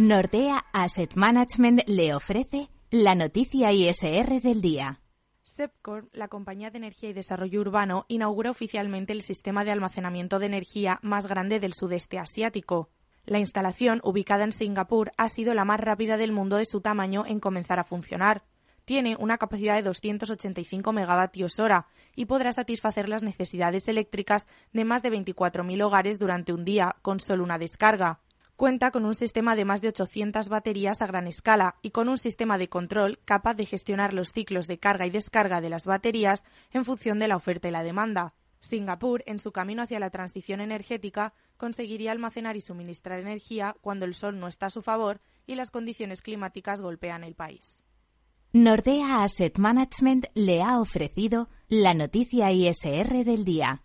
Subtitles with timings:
[0.00, 5.00] Nordea Asset Management le ofrece la noticia ISR del día.
[5.42, 10.46] SEPCOR, la compañía de energía y desarrollo urbano, inaugura oficialmente el sistema de almacenamiento de
[10.46, 12.90] energía más grande del sudeste asiático.
[13.24, 17.24] La instalación, ubicada en Singapur, ha sido la más rápida del mundo de su tamaño
[17.26, 18.44] en comenzar a funcionar.
[18.84, 25.02] Tiene una capacidad de 285 megavatios hora y podrá satisfacer las necesidades eléctricas de más
[25.02, 28.20] de 24.000 hogares durante un día, con solo una descarga.
[28.58, 32.18] Cuenta con un sistema de más de 800 baterías a gran escala y con un
[32.18, 36.44] sistema de control capaz de gestionar los ciclos de carga y descarga de las baterías
[36.72, 38.34] en función de la oferta y la demanda.
[38.58, 44.14] Singapur, en su camino hacia la transición energética, conseguiría almacenar y suministrar energía cuando el
[44.14, 47.84] sol no está a su favor y las condiciones climáticas golpean el país.
[48.52, 53.84] Nordea Asset Management le ha ofrecido la noticia ISR del día.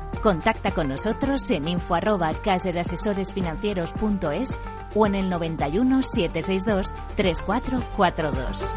[0.21, 4.55] Contacta con nosotros en info arroba caserasesoresfinancieros.es
[4.93, 8.75] o en el 91 762 3442.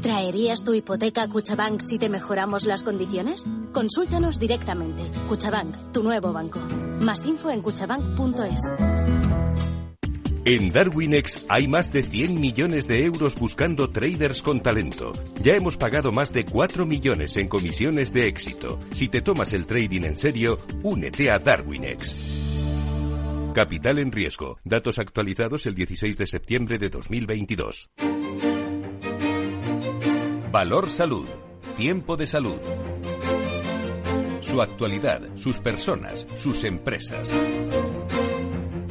[0.00, 3.44] ¿Traerías tu hipoteca a Cuchabank si te mejoramos las condiciones?
[3.72, 5.02] Consúltanos directamente.
[5.28, 6.58] Cuchabank, tu nuevo banco.
[7.00, 9.29] Más info en cuchabank.es.
[10.52, 15.12] En Darwinex hay más de 100 millones de euros buscando traders con talento.
[15.40, 18.80] Ya hemos pagado más de 4 millones en comisiones de éxito.
[18.92, 22.16] Si te tomas el trading en serio, únete a Darwinex.
[23.54, 24.58] Capital en riesgo.
[24.64, 27.90] Datos actualizados el 16 de septiembre de 2022.
[30.50, 31.28] Valor Salud.
[31.76, 32.58] Tiempo de salud.
[34.40, 37.30] Su actualidad, sus personas, sus empresas.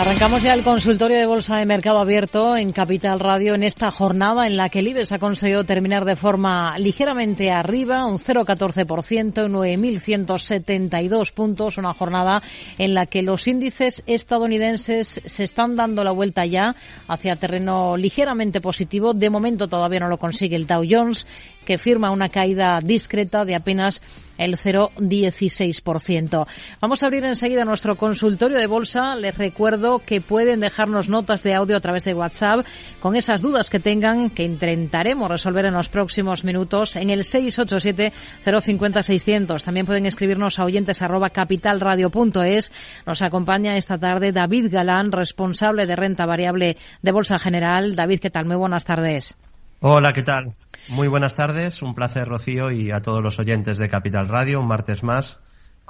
[0.00, 4.46] Arrancamos ya el consultorio de Bolsa de Mercado Abierto en Capital Radio en esta jornada
[4.46, 11.34] en la que el IBEX ha conseguido terminar de forma ligeramente arriba, un 0,14%, 9.172
[11.34, 12.42] puntos, una jornada
[12.78, 16.74] en la que los índices estadounidenses se están dando la vuelta ya
[17.06, 19.12] hacia terreno ligeramente positivo.
[19.12, 21.26] De momento todavía no lo consigue el Dow Jones,
[21.70, 24.02] que firma una caída discreta de apenas
[24.38, 26.46] el 0,16%.
[26.80, 29.14] Vamos a abrir enseguida nuestro consultorio de bolsa.
[29.14, 32.66] Les recuerdo que pueden dejarnos notas de audio a través de WhatsApp
[32.98, 39.62] con esas dudas que tengan que intentaremos resolver en los próximos minutos en el 687-050-600.
[39.62, 42.72] También pueden escribirnos a oyentes arroba capitalradio.es.
[43.06, 47.94] Nos acompaña esta tarde David Galán, responsable de renta variable de Bolsa General.
[47.94, 48.46] David, ¿qué tal?
[48.46, 49.36] Muy buenas tardes.
[49.82, 50.54] Hola, ¿qué tal?
[50.88, 54.66] Muy buenas tardes, un placer Rocío y a todos los oyentes de Capital Radio, un
[54.66, 55.40] martes más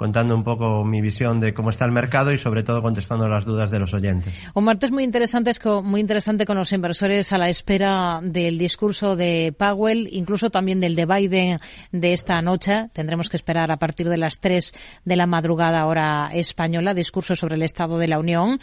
[0.01, 3.45] contando un poco mi visión de cómo está el mercado y sobre todo contestando las
[3.45, 4.33] dudas de los oyentes.
[4.55, 5.51] Un martes muy interesante,
[5.83, 10.95] muy interesante con los inversores a la espera del discurso de Powell, incluso también del
[10.95, 11.59] de Biden
[11.91, 12.89] de esta noche.
[12.93, 14.73] Tendremos que esperar a partir de las 3
[15.05, 18.59] de la madrugada hora española, discurso sobre el Estado de la Unión.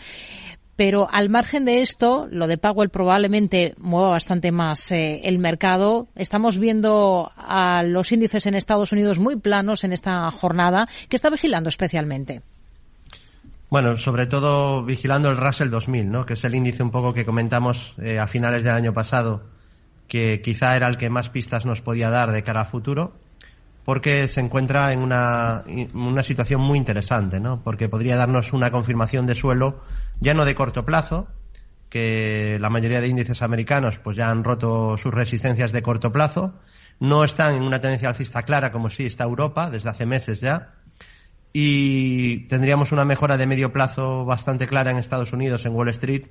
[0.78, 6.06] Pero al margen de esto, lo de Powell probablemente mueva bastante más eh, el mercado.
[6.14, 10.86] Estamos viendo a los índices en Estados Unidos muy planos en esta jornada.
[11.08, 12.42] ¿Qué está vigilando especialmente?
[13.68, 16.24] Bueno, sobre todo vigilando el Russell 2000, ¿no?
[16.24, 19.42] que es el índice un poco que comentamos eh, a finales del año pasado,
[20.06, 23.16] que quizá era el que más pistas nos podía dar de cara a futuro,
[23.84, 27.62] porque se encuentra en una, una situación muy interesante, ¿no?
[27.64, 29.80] porque podría darnos una confirmación de suelo
[30.20, 31.28] ya no de corto plazo,
[31.88, 36.54] que la mayoría de índices americanos pues ya han roto sus resistencias de corto plazo,
[37.00, 40.74] no están en una tendencia alcista clara como sí está Europa desde hace meses ya,
[41.52, 46.26] y tendríamos una mejora de medio plazo bastante clara en Estados Unidos, en Wall Street,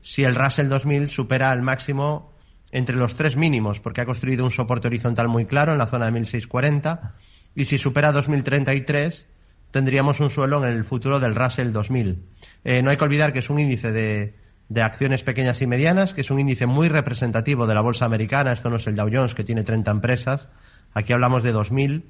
[0.00, 2.32] si el Russell 2000 supera el máximo
[2.70, 6.06] entre los tres mínimos, porque ha construido un soporte horizontal muy claro en la zona
[6.06, 7.14] de 1640,
[7.54, 9.26] y si supera 2033,
[9.72, 12.22] tendríamos un suelo en el futuro del Russell 2000.
[12.62, 14.34] Eh, no hay que olvidar que es un índice de,
[14.68, 18.52] de, acciones pequeñas y medianas, que es un índice muy representativo de la bolsa americana.
[18.52, 20.48] Esto no es el Dow Jones, que tiene 30 empresas.
[20.94, 22.04] Aquí hablamos de 2000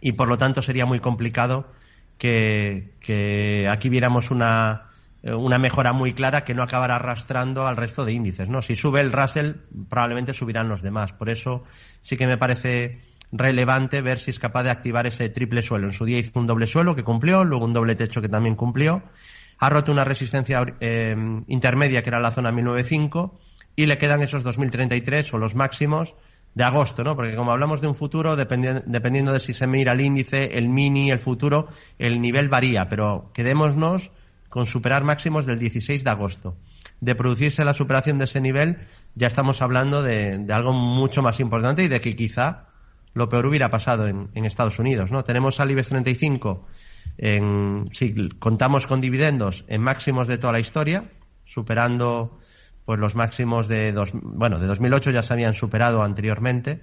[0.00, 1.70] y por lo tanto sería muy complicado
[2.16, 4.90] que, que aquí viéramos una,
[5.22, 8.48] una mejora muy clara que no acabara arrastrando al resto de índices.
[8.48, 8.62] ¿no?
[8.62, 9.52] Si sube el Russell,
[9.88, 11.12] probablemente subirán los demás.
[11.12, 11.64] Por eso
[12.00, 15.86] sí que me parece relevante ver si es capaz de activar ese triple suelo.
[15.86, 18.56] En su día hizo un doble suelo que cumplió, luego un doble techo que también
[18.56, 19.02] cumplió.
[19.58, 21.14] Ha roto una resistencia eh,
[21.46, 23.38] intermedia que era la zona 1905
[23.76, 26.14] y le quedan esos 2033 o los máximos
[26.54, 27.14] de agosto, ¿no?
[27.14, 31.10] Porque como hablamos de un futuro, dependiendo de si se mira el índice, el mini,
[31.12, 31.68] el futuro,
[31.98, 34.10] el nivel varía, pero quedémonos
[34.48, 36.56] con superar máximos del 16 de agosto.
[37.00, 38.78] De producirse la superación de ese nivel,
[39.14, 42.69] ya estamos hablando de algo mucho más importante y de que quizá
[43.14, 45.24] lo peor hubiera pasado en, Estados Unidos, ¿no?
[45.24, 46.66] Tenemos al IBEX 35,
[47.18, 51.04] en, si contamos con dividendos, en máximos de toda la historia,
[51.44, 52.38] superando
[52.84, 56.82] pues los máximos de dos, bueno, de 2008 ya se habían superado anteriormente,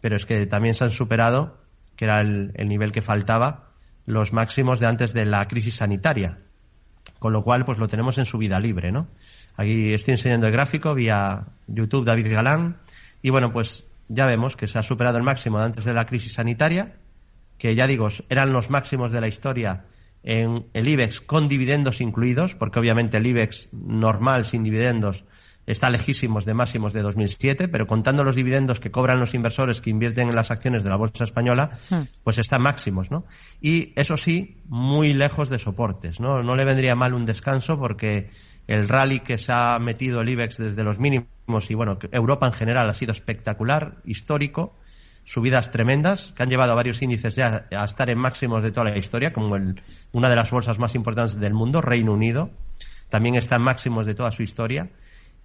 [0.00, 1.58] pero es que también se han superado,
[1.96, 3.70] que era el, el nivel que faltaba,
[4.06, 6.38] los máximos de antes de la crisis sanitaria.
[7.18, 9.08] Con lo cual, pues lo tenemos en su vida libre, ¿no?
[9.56, 12.76] Aquí estoy enseñando el gráfico vía YouTube David Galán.
[13.22, 16.06] Y bueno, pues ya vemos que se ha superado el máximo de antes de la
[16.06, 16.96] crisis sanitaria,
[17.58, 19.84] que ya digo, eran los máximos de la historia
[20.22, 25.24] en el IBEX con dividendos incluidos, porque obviamente el IBEX normal sin dividendos
[25.66, 29.90] está lejísimos de máximos de 2007, pero contando los dividendos que cobran los inversores que
[29.90, 32.00] invierten en las acciones de la bolsa española, hmm.
[32.24, 33.26] pues está máximos, ¿no?
[33.60, 36.42] Y eso sí, muy lejos de soportes, ¿no?
[36.42, 38.30] No le vendría mal un descanso porque
[38.68, 41.28] el rally que se ha metido el IBEX desde los mínimos
[41.70, 44.76] y bueno, Europa en general ha sido espectacular, histórico,
[45.24, 48.90] subidas tremendas que han llevado a varios índices ya a estar en máximos de toda
[48.90, 49.82] la historia, como el,
[50.12, 52.50] una de las bolsas más importantes del mundo, Reino Unido,
[53.08, 54.90] también está en máximos de toda su historia,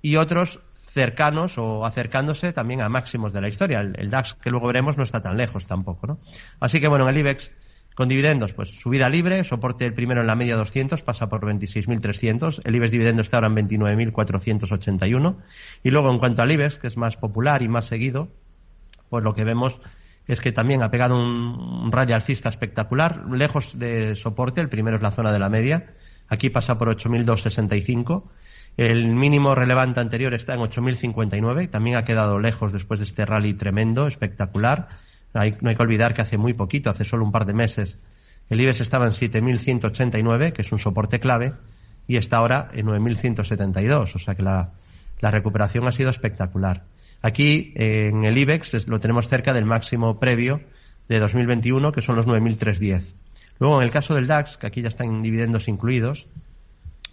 [0.01, 3.79] y otros cercanos o acercándose también a máximos de la historia.
[3.79, 6.19] El, el DAX, que luego veremos, no está tan lejos tampoco, ¿no?
[6.59, 7.51] Así que bueno, en el IBEX
[7.95, 12.61] con dividendos, pues subida libre, soporte el primero en la media 200, pasa por 26.300.
[12.63, 15.37] El IBEX dividendo está ahora en 29.481.
[15.83, 18.29] Y luego, en cuanto al IBEX, que es más popular y más seguido,
[19.09, 19.79] pues lo que vemos
[20.25, 24.61] es que también ha pegado un, rally alcista espectacular, lejos de soporte.
[24.61, 25.93] El primero es la zona de la media.
[26.29, 28.23] Aquí pasa por 8.265.
[28.75, 31.69] El mínimo relevante anterior está en 8.059.
[31.69, 34.89] También ha quedado lejos después de este rally tremendo, espectacular
[35.33, 37.99] no hay que olvidar que hace muy poquito, hace solo un par de meses,
[38.49, 41.53] el IBEX estaba en 7.189, que es un soporte clave,
[42.07, 44.15] y está ahora en 9.172.
[44.15, 44.71] O sea que la,
[45.21, 46.83] recuperación ha sido espectacular.
[47.21, 50.61] Aquí, en el IBEX, lo tenemos cerca del máximo previo
[51.07, 53.13] de 2021, que son los 9.310.
[53.59, 56.27] Luego, en el caso del DAX, que aquí ya están dividendos incluidos,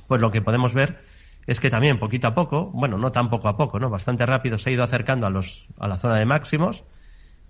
[0.09, 0.99] pues lo que podemos ver
[1.47, 3.89] es que también poquito a poco, bueno, no tan poco a poco, ¿no?
[3.89, 6.83] Bastante rápido se ha ido acercando a los, a la zona de máximos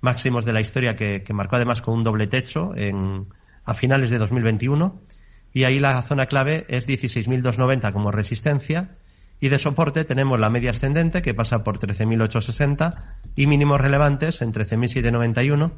[0.01, 3.27] máximos de la historia que, marcó además con un doble techo en,
[3.65, 5.01] a finales de 2021.
[5.53, 8.97] Y ahí la zona clave es 16.290 como resistencia.
[9.41, 14.53] Y de soporte tenemos la media ascendente que pasa por 13.860 y mínimos relevantes en
[14.53, 15.73] 13.791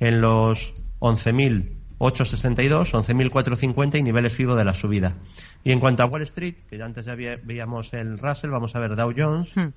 [0.00, 5.16] en los 11.862, 11.450 y niveles FIBO de la subida.
[5.62, 8.80] Y en cuanto a Wall Street, que ya antes ya veíamos el Russell, vamos a
[8.80, 9.54] ver Dow Jones.
[9.54, 9.68] Hmm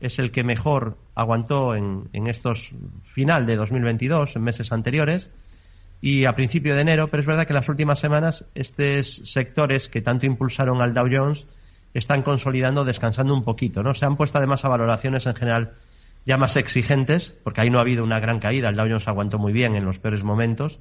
[0.00, 2.70] es el que mejor aguantó en, en estos
[3.04, 5.30] final de 2022, en meses anteriores.
[6.00, 9.88] y a principio de enero, pero es verdad que en las últimas semanas estos sectores
[9.88, 11.44] que tanto impulsaron al Dow Jones
[11.94, 13.94] están consolidando, descansando un poquito, ¿no?
[13.94, 15.72] Se han puesto además a valoraciones en general
[16.24, 19.38] ya más exigentes, porque ahí no ha habido una gran caída, el Dow Jones aguantó
[19.38, 20.78] muy bien en los peores momentos.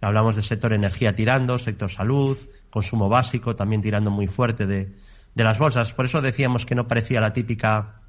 [0.00, 2.38] Hablamos del sector energía tirando, sector salud,
[2.70, 4.92] consumo básico también tirando muy fuerte de,
[5.34, 5.92] de las bolsas.
[5.92, 8.02] Por eso decíamos que no parecía la típica,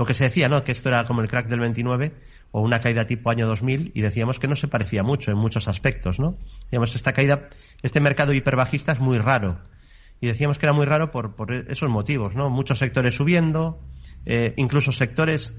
[0.00, 0.64] lo que se decía, ¿no?
[0.64, 2.14] Que esto era como el crack del 29
[2.52, 5.68] o una caída tipo año 2000 y decíamos que no se parecía mucho en muchos
[5.68, 6.38] aspectos, ¿no?
[6.62, 7.50] Decíamos, esta caída,
[7.82, 9.58] este mercado hiperbajista es muy raro.
[10.18, 12.48] Y decíamos que era muy raro por, por esos motivos, ¿no?
[12.48, 13.78] Muchos sectores subiendo,
[14.24, 15.54] eh, incluso sectores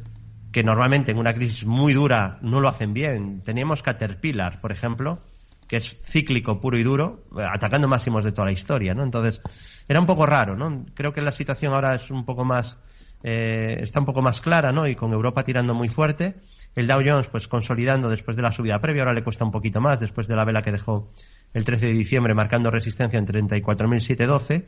[0.51, 3.43] que normalmente en una crisis muy dura no lo hacen bien.
[3.43, 5.21] Teníamos Caterpillar, por ejemplo,
[5.67, 9.03] que es cíclico puro y duro, atacando máximos de toda la historia, ¿no?
[9.03, 9.39] Entonces,
[9.87, 10.83] era un poco raro, ¿no?
[10.95, 12.79] Creo que la situación ahora es un poco más,
[13.23, 14.87] eh, está un poco más clara, ¿no?
[14.87, 16.35] Y con Europa tirando muy fuerte.
[16.75, 19.81] El Dow Jones, pues consolidando después de la subida previa, ahora le cuesta un poquito
[19.81, 21.11] más, después de la vela que dejó
[21.53, 24.65] el 13 de diciembre, marcando resistencia en 34.712.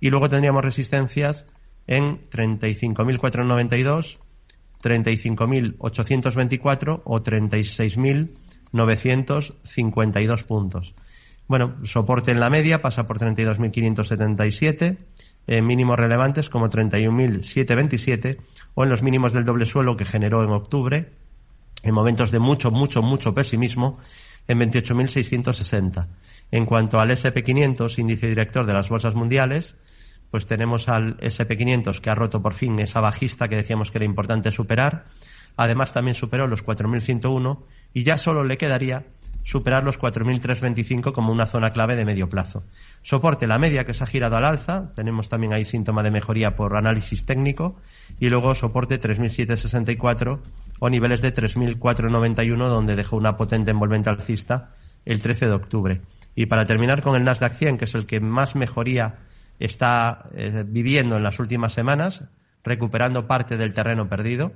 [0.00, 1.44] Y luego tendríamos resistencias
[1.86, 4.18] en 35.492,
[4.82, 8.30] 35.824 o 36.000
[8.72, 10.94] 952 puntos.
[11.48, 14.98] Bueno, soporte en la media pasa por 32.577,
[15.46, 18.38] en mínimos relevantes como 31.727
[18.74, 21.12] o en los mínimos del doble suelo que generó en octubre,
[21.82, 23.98] en momentos de mucho, mucho, mucho pesimismo,
[24.46, 26.06] en 28.660.
[26.50, 29.76] En cuanto al SP500, índice director de las bolsas mundiales,
[30.30, 34.04] pues tenemos al SP500 que ha roto por fin esa bajista que decíamos que era
[34.04, 35.04] importante superar.
[35.56, 39.06] Además, también superó los 4.101 y ya solo le quedaría
[39.42, 42.64] superar los 4.325 como una zona clave de medio plazo.
[43.02, 46.54] Soporte la media que se ha girado al alza, tenemos también ahí síntoma de mejoría
[46.54, 47.76] por análisis técnico,
[48.18, 50.40] y luego soporte 3.764
[50.78, 54.70] o niveles de 3.491 donde dejó una potente envolvente alcista
[55.04, 56.00] el 13 de octubre.
[56.34, 59.18] Y para terminar con el Nasdaq 100, que es el que más mejoría
[59.58, 62.24] está eh, viviendo en las últimas semanas,
[62.62, 64.52] recuperando parte del terreno perdido,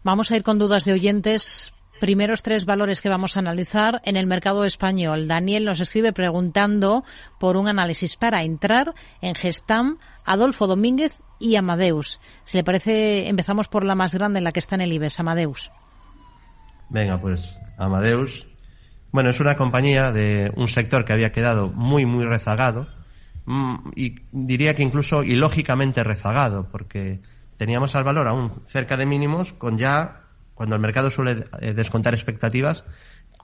[0.02, 4.16] Vamos a ir con dudas de oyentes primeros tres valores que vamos a analizar en
[4.16, 5.28] el mercado español.
[5.28, 7.04] Daniel nos escribe preguntando
[7.38, 12.18] por un análisis para entrar en Gestam, Adolfo Domínguez y Amadeus.
[12.42, 15.20] Si le parece, empezamos por la más grande, en la que está en el IBEX,
[15.20, 15.70] Amadeus.
[16.88, 18.46] Venga, pues Amadeus.
[19.12, 22.88] Bueno, es una compañía de un sector que había quedado muy, muy rezagado
[23.44, 27.20] mm, y diría que incluso ilógicamente rezagado, porque
[27.56, 30.19] teníamos al valor aún cerca de mínimos con ya
[30.60, 32.84] cuando el mercado suele eh, descontar expectativas,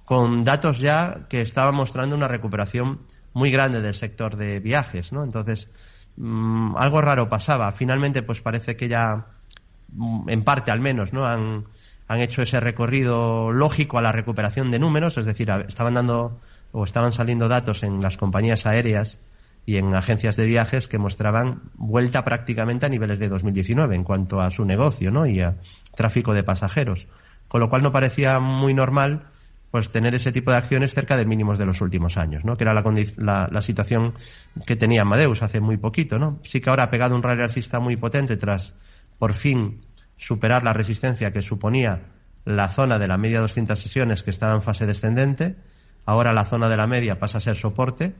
[0.05, 5.25] con datos ya que estaban mostrando una recuperación muy grande del sector de viajes, ¿no?
[5.25, 5.71] Entonces,
[6.19, 7.73] mm, algo raro pasaba.
[7.73, 9.29] Finalmente, pues parece que ya,
[9.95, 11.25] mm, en parte al menos, ¿no?
[11.25, 11.65] Han,
[12.07, 16.39] han hecho ese recorrido lógico a la recuperación de números, es decir, estaban dando
[16.73, 19.19] o estaban saliendo datos en las compañías aéreas
[19.67, 24.41] y en agencias de viajes que mostraban vuelta prácticamente a niveles de 2019 en cuanto
[24.41, 25.27] a su negocio ¿no?
[25.27, 25.57] y a
[25.95, 27.09] tráfico de pasajeros.
[27.49, 29.27] Con lo cual no parecía muy normal
[29.73, 32.57] pues tener ese tipo de acciones cerca de mínimos de los últimos años, ¿no?
[32.57, 34.15] Que era la, la, situación
[34.65, 36.39] que tenía Amadeus hace muy poquito, ¿no?
[36.45, 38.75] Sí que ahora ha pegado un rally alcista muy potente tras
[39.19, 39.83] por fin
[40.17, 42.05] superar la resistencia que suponía
[42.45, 45.57] la zona de la media 200 sesiones que estaba en fase descendente.
[46.07, 48.15] Ahora la zona de la media pasa a ser soporte.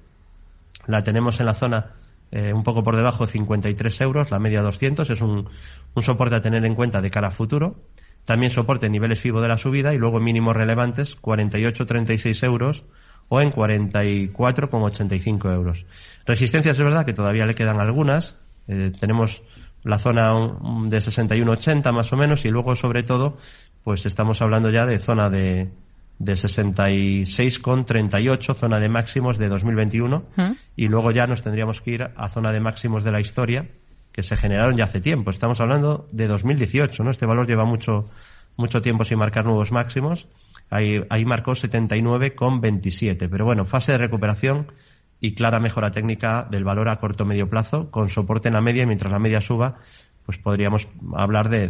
[0.87, 1.95] La tenemos en la zona
[2.31, 5.09] eh, un poco por debajo, 53 euros, la media 200.
[5.11, 5.49] Es un,
[5.95, 7.77] un soporte a tener en cuenta de cara a futuro.
[8.25, 12.85] También soporte niveles FIBO de la subida y luego mínimos relevantes, 48,36 euros
[13.29, 15.87] o en 44,85 euros.
[16.25, 18.37] Resistencias es verdad que todavía le quedan algunas.
[18.69, 19.43] Eh, tenemos
[19.85, 23.37] la zona de 61,80 más o menos y luego sobre todo
[23.85, 25.71] pues estamos hablando ya de zona de,
[26.19, 30.53] de 66,38, zona de máximos de 2021 ¿Mm?
[30.77, 33.69] y luego ya nos tendríamos que ir a zona de máximos de la historia
[34.13, 35.31] que se generaron ya hace tiempo.
[35.31, 37.11] Estamos hablando de 2018, ¿no?
[37.11, 38.09] Este valor lleva mucho,
[38.57, 40.27] mucho tiempo sin marcar nuevos máximos.
[40.71, 43.29] Ahí, ahí marcó 79,27.
[43.31, 44.73] Pero bueno, fase de recuperación
[45.21, 48.85] y clara mejora técnica del valor a corto medio plazo, con soporte en la media
[48.85, 49.81] y mientras la media suba,
[50.25, 51.69] pues podríamos hablar de,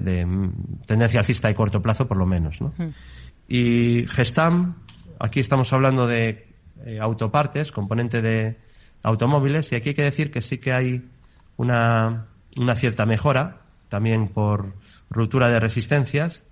[0.86, 2.60] tendencia alcista de corto plazo por lo menos.
[2.60, 2.72] ¿no?
[3.48, 4.76] Y Gestam,
[5.18, 8.58] aquí estamos hablando de eh, autopartes, componente de
[9.02, 11.08] automóviles, y aquí hay que decir que sí que hay
[11.56, 12.26] una
[12.58, 14.74] una cierta mejora, también por
[15.10, 16.44] ruptura de resistencias,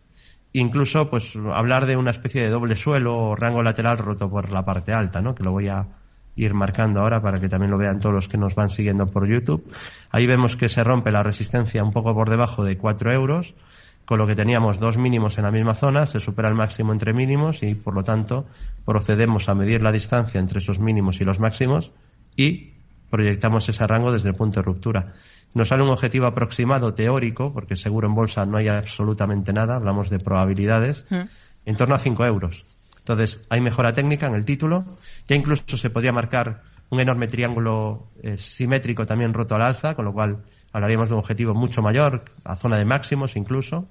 [0.52, 4.64] incluso pues hablar de una especie de doble suelo o rango lateral roto por la
[4.64, 5.34] parte alta, ¿no?
[5.34, 5.88] que lo voy a
[6.36, 9.28] ir marcando ahora para que también lo vean todos los que nos van siguiendo por
[9.28, 9.72] YouTube.
[10.10, 13.54] Ahí vemos que se rompe la resistencia un poco por debajo de 4 euros,
[14.04, 17.12] con lo que teníamos dos mínimos en la misma zona, se supera el máximo entre
[17.12, 18.46] mínimos y por lo tanto
[18.84, 21.90] procedemos a medir la distancia entre esos mínimos y los máximos
[22.36, 22.72] y
[23.10, 25.14] proyectamos ese rango desde el punto de ruptura.
[25.54, 30.10] Nos sale un objetivo aproximado teórico, porque seguro en bolsa no hay absolutamente nada, hablamos
[30.10, 31.20] de probabilidades, mm.
[31.66, 32.64] en torno a 5 euros.
[32.98, 34.84] Entonces, hay mejora técnica en el título.
[35.28, 40.06] Ya incluso se podría marcar un enorme triángulo eh, simétrico también roto al alza, con
[40.06, 40.38] lo cual
[40.74, 43.88] hablaríamos de un objetivo mucho mayor, a zona de máximos incluso.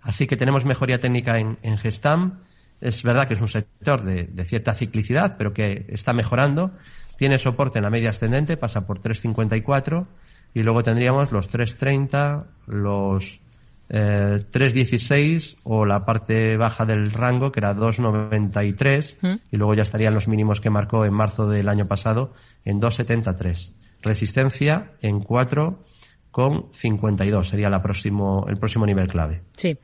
[0.00, 2.38] Así que tenemos mejoría técnica en, Gestam.
[2.80, 6.70] Es verdad que es un sector de, de, cierta ciclicidad, pero que está mejorando.
[7.18, 10.06] Tiene soporte en la media ascendente, pasa por 354
[10.54, 13.40] y luego tendríamos los 330, los
[13.88, 19.18] eh, 316 o la parte baja del rango que era 293
[19.50, 22.32] y luego ya estarían los mínimos que marcó en marzo del año pasado
[22.64, 23.74] en 273.
[24.02, 25.84] Resistencia en 4
[26.30, 29.42] con 52 sería la próximo, el próximo nivel clave.
[29.56, 29.78] Sí.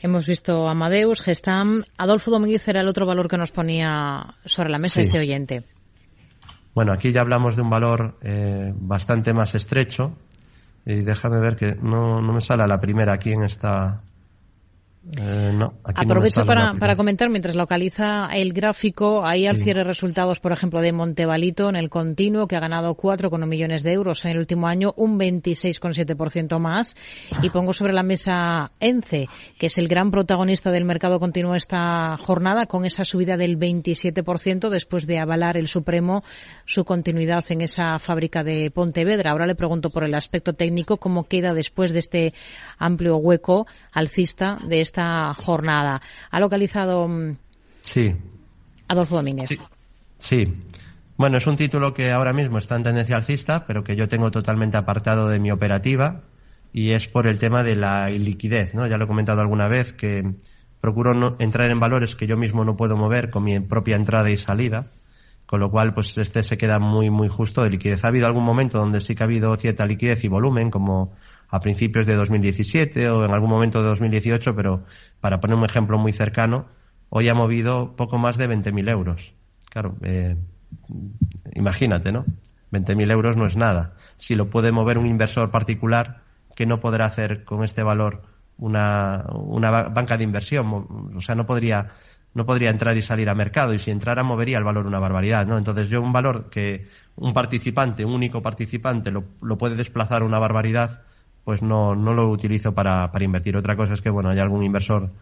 [0.00, 1.82] Hemos visto Amadeus, Gestam.
[1.96, 5.64] Adolfo Domínguez era el otro valor que nos ponía sobre la mesa este oyente.
[6.72, 10.16] Bueno, aquí ya hablamos de un valor eh, bastante más estrecho.
[10.86, 14.00] Y déjame ver que no, no me sale a la primera aquí en esta,
[15.16, 19.24] eh, no, Aprovecho para, para, comentar mientras localiza el gráfico.
[19.24, 23.46] Ahí al cierre resultados, por ejemplo, de Montevalito en el continuo, que ha ganado 4,1
[23.46, 26.94] millones de euros en el último año, un 26,7% más.
[27.42, 32.16] Y pongo sobre la mesa ENCE, que es el gran protagonista del mercado continuo esta
[32.18, 36.22] jornada, con esa subida del 27% después de avalar el Supremo
[36.66, 39.30] su continuidad en esa fábrica de Pontevedra.
[39.30, 42.34] Ahora le pregunto por el aspecto técnico, cómo queda después de este
[42.76, 44.97] amplio hueco alcista de esta
[45.36, 46.00] jornada.
[46.30, 47.36] ¿Ha localizado mm,
[47.82, 48.14] sí.
[48.88, 49.48] Adolfo Domínguez?
[50.18, 50.52] Sí.
[51.16, 54.30] Bueno, es un título que ahora mismo está en tendencia alcista, pero que yo tengo
[54.30, 56.22] totalmente apartado de mi operativa
[56.72, 58.86] y es por el tema de la iliquidez, ¿no?
[58.86, 60.34] Ya lo he comentado alguna vez que
[60.80, 64.30] procuro no entrar en valores que yo mismo no puedo mover con mi propia entrada
[64.30, 64.92] y salida,
[65.46, 68.04] con lo cual pues este se queda muy muy justo de liquidez.
[68.04, 71.14] Ha habido algún momento donde sí que ha habido cierta liquidez y volumen, como
[71.48, 74.84] a principios de 2017 o en algún momento de 2018, pero
[75.20, 76.66] para poner un ejemplo muy cercano,
[77.08, 79.32] hoy ha movido poco más de 20.000 euros.
[79.70, 80.36] Claro, eh,
[81.54, 82.24] imagínate, ¿no?
[82.70, 83.94] 20.000 euros no es nada.
[84.16, 86.22] Si lo puede mover un inversor particular,
[86.54, 88.22] que no podrá hacer con este valor
[88.58, 91.12] una, una banca de inversión?
[91.14, 91.92] O sea, no podría
[92.34, 95.46] no podría entrar y salir a mercado y si entrara movería el valor una barbaridad,
[95.46, 95.56] ¿no?
[95.56, 100.38] Entonces yo un valor que un participante, un único participante lo, lo puede desplazar una
[100.38, 101.02] barbaridad,
[101.48, 103.56] pues no, no lo utilizo para, para invertir.
[103.56, 105.12] Otra cosa es que, bueno, hay algún inversor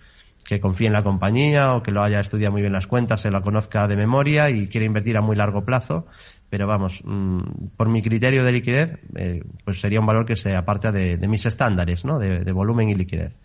[0.45, 3.31] que confíe en la compañía o que lo haya estudiado muy bien las cuentas, se
[3.31, 6.09] la conozca de memoria y quiere invertir a muy largo plazo.
[6.51, 10.57] Pero vamos, mm, por mi criterio de liquidez, eh, pues sería un valor que se
[10.57, 12.19] aparta de, mis estándares, ¿no?
[12.19, 13.39] De, volumen y liquidez.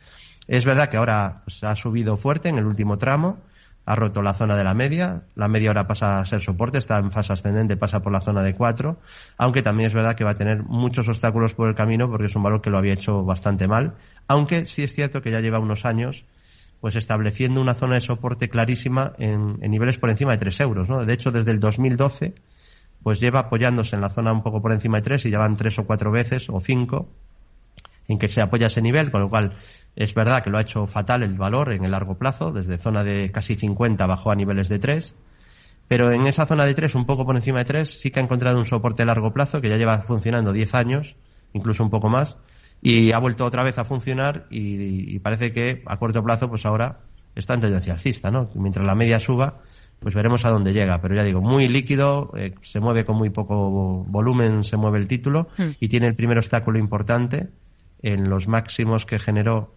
[0.48, 3.42] Es verdad que ahora pues, ha subido fuerte en el último tramo
[3.86, 6.98] ha roto la zona de la media, la media ahora pasa a ser soporte, está
[7.00, 8.98] en fase ascendente, pasa por la zona de 4,
[9.38, 12.36] aunque también es verdad que va a tener muchos obstáculos por el camino porque es
[12.36, 13.96] un valor que lo había hecho bastante mal,
[14.28, 16.26] aunque sí es cierto que ya lleva unos años
[16.82, 20.90] pues estableciendo una zona de soporte clarísima en, niveles por encima de 3 euros.
[20.90, 21.06] ¿no?
[21.06, 22.34] De hecho, desde el 2012,
[23.04, 25.56] pues lleva apoyándose en la zona un poco por encima de 3 y ya van
[25.56, 27.08] 3 o 4 veces o 5
[28.08, 29.58] en que se apoya ese nivel, con lo cual
[29.96, 33.04] es verdad que lo ha hecho fatal el valor en el largo plazo, desde zona
[33.04, 35.16] de casi 50 bajó a niveles de 3,
[35.88, 38.24] pero en esa zona de 3, un poco por encima de 3, sí que ha
[38.24, 41.16] encontrado un soporte a largo plazo que ya lleva funcionando 10 años,
[41.54, 42.38] incluso un poco más,
[42.82, 47.00] y ha vuelto otra vez a funcionar y, parece que a corto plazo pues ahora
[47.36, 48.50] está en tendencia alcista, ¿no?
[48.56, 49.60] Mientras la media suba,
[50.00, 53.30] pues veremos a dónde llega, pero ya digo, muy líquido, eh, se mueve con muy
[53.30, 55.72] poco volumen, se mueve el título hmm.
[55.80, 57.50] y tiene el primer obstáculo importante
[58.02, 59.76] en los máximos que generó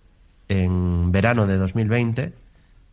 [0.48, 2.32] en verano de 2020,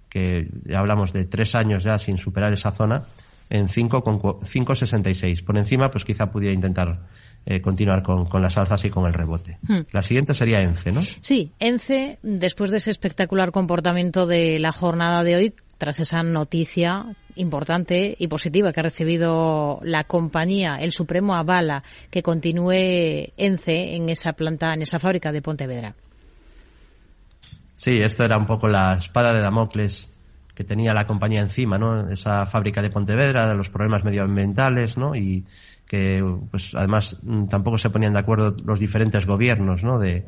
[0.10, 3.04] que ya hablamos de tres años ya sin superar esa zona,
[3.50, 5.44] en 5,66.
[5.44, 7.02] Por encima, pues quizá pudiera intentar
[7.46, 9.58] eh, continuar con, las alzas y con el rebote.
[9.68, 9.82] Hmm.
[9.92, 11.02] La siguiente sería ENCE, ¿no?
[11.22, 17.06] Sí, ENCE, después de ese espectacular comportamiento de la jornada de hoy, tras esa noticia
[17.36, 24.10] importante y positiva que ha recibido la compañía, el Supremo avala que continúe ENCE en
[24.10, 25.96] esa planta, en esa fábrica de Pontevedra.
[27.82, 30.08] Sí, esto era un poco la espada de Damocles
[30.54, 32.12] que tenía la compañía encima, ¿no?
[32.12, 35.16] Esa fábrica de Pontevedra, los problemas medioambientales, ¿no?
[35.16, 35.46] Y
[35.88, 39.98] que pues además mm, tampoco se ponían de acuerdo los diferentes gobiernos ¿no?
[39.98, 40.26] de,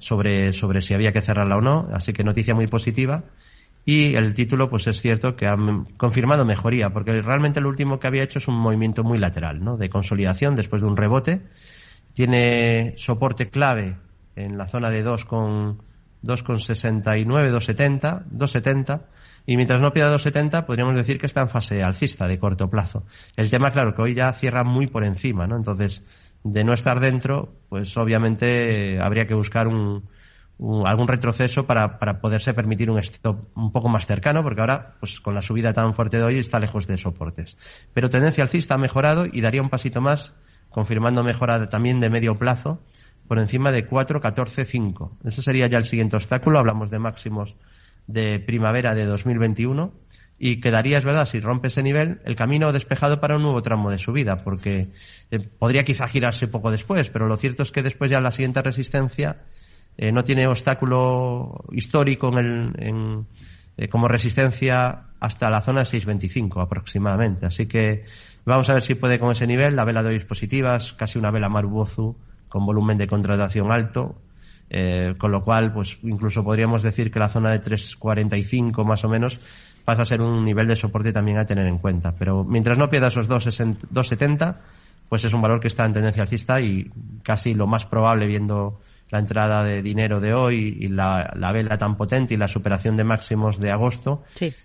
[0.00, 3.22] sobre, sobre si había que cerrarla o no, así que noticia muy positiva.
[3.84, 5.56] Y el título, pues es cierto que ha
[5.96, 9.76] confirmado mejoría, porque realmente lo último que había hecho es un movimiento muy lateral, ¿no?
[9.76, 11.42] De consolidación después de un rebote.
[12.14, 13.96] Tiene soporte clave
[14.34, 15.04] en la zona de
[16.26, 19.02] 2,69, 2,70, 2,70
[19.46, 23.04] y mientras no pierda 2,70 podríamos decir que está en fase alcista de corto plazo.
[23.36, 25.56] El tema, claro, que hoy ya cierra muy por encima, ¿no?
[25.56, 26.02] Entonces,
[26.42, 30.08] de no estar dentro, pues obviamente habría que buscar un,
[30.84, 35.20] algún retroceso para, para, poderse permitir un stop un poco más cercano, porque ahora, pues
[35.20, 37.56] con la subida tan fuerte de hoy, está lejos de soportes.
[37.92, 40.34] Pero tendencia alcista ha mejorado y daría un pasito más,
[40.70, 42.80] confirmando mejora también de medio plazo,
[43.28, 45.18] por encima de 4, 14, 5.
[45.24, 46.58] Ese sería ya el siguiente obstáculo.
[46.58, 47.54] Hablamos de máximos
[48.06, 49.92] de primavera de 2021
[50.38, 53.90] y quedaría, es verdad, si rompe ese nivel, el camino despejado para un nuevo tramo
[53.90, 54.88] de subida, porque
[55.30, 58.60] eh, podría quizá girarse poco después, pero lo cierto es que después ya la siguiente
[58.60, 59.44] resistencia
[59.96, 63.24] eh, no tiene obstáculo histórico en el,
[63.78, 67.46] eh, como resistencia hasta la zona 625 aproximadamente.
[67.46, 68.04] Así que
[68.44, 69.74] vamos a ver si puede con ese nivel.
[69.74, 72.14] La vela de hoy es positiva, casi una vela Marubozu
[72.48, 74.16] con volumen de contratación alto,
[74.68, 79.08] eh, con lo cual, pues incluso podríamos decir que la zona de 3.45 más o
[79.08, 79.38] menos
[79.84, 82.12] pasa a ser un nivel de soporte también a tener en cuenta.
[82.18, 84.56] Pero mientras no pierda esos 2.70,
[85.08, 86.90] pues es un valor que está en tendencia alcista y
[87.22, 88.80] casi lo más probable viendo
[89.10, 93.04] la entrada de dinero de hoy y la, vela tan potente y la superación de
[93.04, 94.24] máximos de agosto,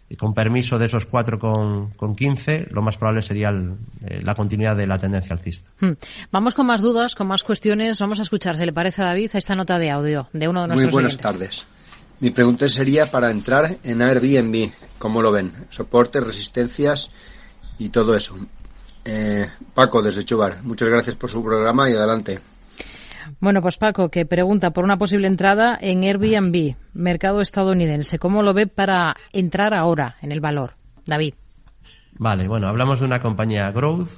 [0.09, 4.75] y con permiso de esos 4,15, con, 15, lo más probable sería eh, la continuidad
[4.75, 5.69] de la tendencia alcista.
[5.79, 5.93] Hmm.
[6.31, 7.99] Vamos con más dudas, con más cuestiones.
[7.99, 10.67] Vamos a escuchar, si le parece a David, esta nota de audio de uno de
[10.69, 11.67] nuestros Muy buenas tardes.
[12.19, 15.51] Mi pregunta sería para entrar en Airbnb, ¿cómo lo ven?
[15.69, 17.11] Soporte, resistencias
[17.79, 18.35] y todo eso.
[19.03, 22.39] Eh, Paco, desde Chubar, muchas gracias por su programa y adelante.
[23.39, 28.19] Bueno, pues Paco, que pregunta por una posible entrada en Airbnb, mercado estadounidense.
[28.19, 30.75] ¿Cómo lo ve para entrar ahora en el valor?
[31.05, 31.33] David.
[32.13, 34.09] Vale, bueno, hablamos de una compañía Growth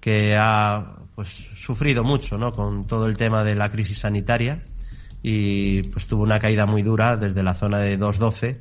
[0.00, 2.52] que ha pues sufrido mucho, ¿no?
[2.52, 4.62] Con todo el tema de la crisis sanitaria
[5.22, 8.60] y pues tuvo una caída muy dura desde la zona de 2.12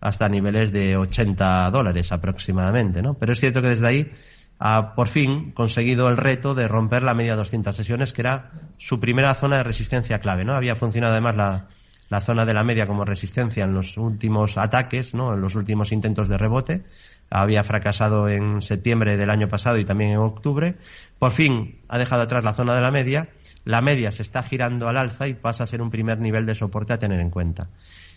[0.00, 3.14] hasta niveles de 80 dólares aproximadamente, ¿no?
[3.14, 4.12] Pero es cierto que desde ahí
[4.66, 8.98] ha por fin conseguido el reto de romper la media 200 sesiones, que era su
[8.98, 10.42] primera zona de resistencia clave.
[10.42, 10.54] ¿no?
[10.54, 11.68] Había funcionado además la,
[12.08, 15.34] la zona de la media como resistencia en los últimos ataques, ¿no?
[15.34, 16.82] en los últimos intentos de rebote.
[17.28, 20.76] Había fracasado en septiembre del año pasado y también en octubre.
[21.18, 23.28] Por fin ha dejado atrás la zona de la media.
[23.66, 26.54] La media se está girando al alza y pasa a ser un primer nivel de
[26.54, 27.68] soporte a tener en cuenta.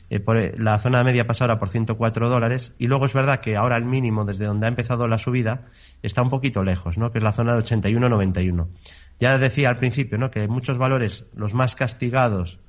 [0.10, 3.41] Eh, por, eh, la zona media pasa ahora por 104 dólares y luego es verdad
[3.41, 5.65] que ahora el mínimo desde donde ha empezado la subida
[6.02, 7.12] está un poquito lejos, ¿no?
[7.12, 8.67] que es la zona de 81-91.
[9.20, 10.32] Ya decía al principio ¿no?
[10.32, 12.60] que muchos valores, los más castigados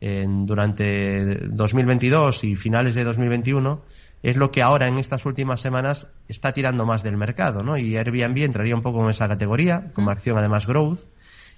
[0.00, 3.82] en, durante 2022 y finales de 2021,
[4.22, 7.62] es lo que ahora en estas últimas semanas está tirando más del mercado.
[7.62, 7.76] ¿no?
[7.76, 11.00] Y Airbnb entraría un poco en esa categoría, como acción además growth,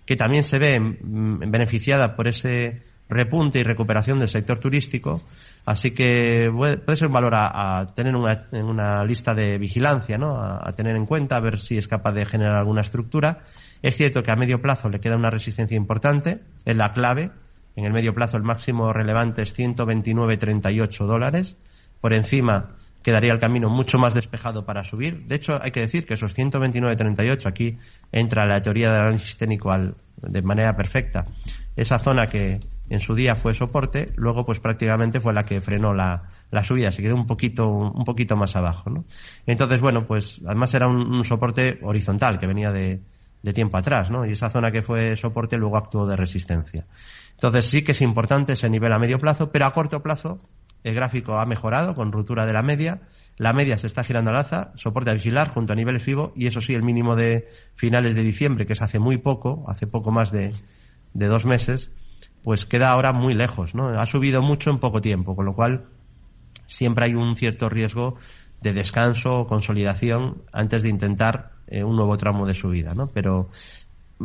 [0.05, 5.21] que también se ve mm, beneficiada por ese repunte y recuperación del sector turístico.
[5.65, 10.41] Así que puede ser un valor a, tener una, en una lista de vigilancia, ¿no?
[10.41, 13.45] A, tener en cuenta, a ver si es capaz de generar alguna estructura.
[13.83, 17.31] Es cierto que a medio plazo le queda una resistencia importante, es la clave.
[17.77, 21.57] En el medio plazo el máximo relevante es 129,38 dólares.
[22.01, 25.25] por encima quedaría el camino mucho más despejado para subir.
[25.27, 27.79] De hecho, hay que decir que esos 129.38, aquí
[28.11, 31.25] entra la teoría del análisis técnico al, de manera perfecta.
[31.77, 35.93] Esa zona que en su día fue soporte, luego pues prácticamente fue la que frenó
[35.95, 38.91] la, la subida, se quedó un poquito, un poquito más abajo.
[38.91, 39.05] ¿no?
[39.47, 43.01] Entonces, bueno, pues además era un, soporte horizontal que venía de,
[43.43, 44.27] de, tiempo atrás, ¿no?
[44.27, 46.87] Y esa zona que fue soporte luego actuó de resistencia.
[47.33, 50.39] Entonces sí que es importante ese nivel a medio plazo, pero a corto plazo
[50.85, 53.01] el gráfico ha mejorado con ruptura de la media.
[53.37, 56.47] La media se está girando al alza, soporte a vigilar junto a niveles FIBO y
[56.47, 60.11] eso sí, el mínimo de finales de diciembre, que es hace muy poco, hace poco
[60.11, 60.53] más de,
[61.15, 61.93] de dos meses,
[62.43, 63.89] pues queda ahora muy lejos, ¿no?
[63.89, 65.87] Ha subido mucho en poco tiempo, con lo cual
[66.67, 68.17] siempre hay un cierto riesgo
[68.61, 73.09] de descanso o consolidación antes de intentar eh, un nuevo tramo de subida, ¿no?
[73.09, 73.51] Pero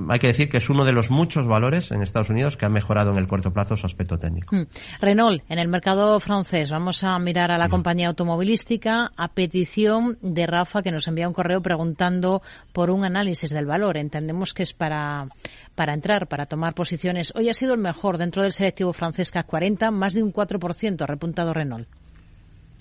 [0.10, 2.69] hay que decir que es uno de los muchos valores en Estados Unidos que ha
[2.69, 4.56] mejorado en el corto plazo su aspecto técnico.
[4.56, 4.63] Hmm.
[4.99, 10.47] Renault, en el mercado francés, vamos a mirar a la compañía automovilística a petición de
[10.47, 13.97] Rafa que nos envía un correo preguntando por un análisis del valor.
[13.97, 15.28] Entendemos que es para,
[15.76, 17.34] para entrar, para tomar posiciones.
[17.36, 21.02] Hoy ha sido el mejor dentro del selectivo francés CAC 40, más de un 4%
[21.02, 21.88] ha repuntado Renault.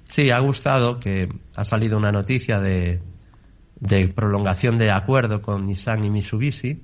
[0.05, 3.01] Sí, ha gustado que ha salido una noticia de,
[3.81, 6.83] de prolongación de acuerdo con Nissan y Mitsubishi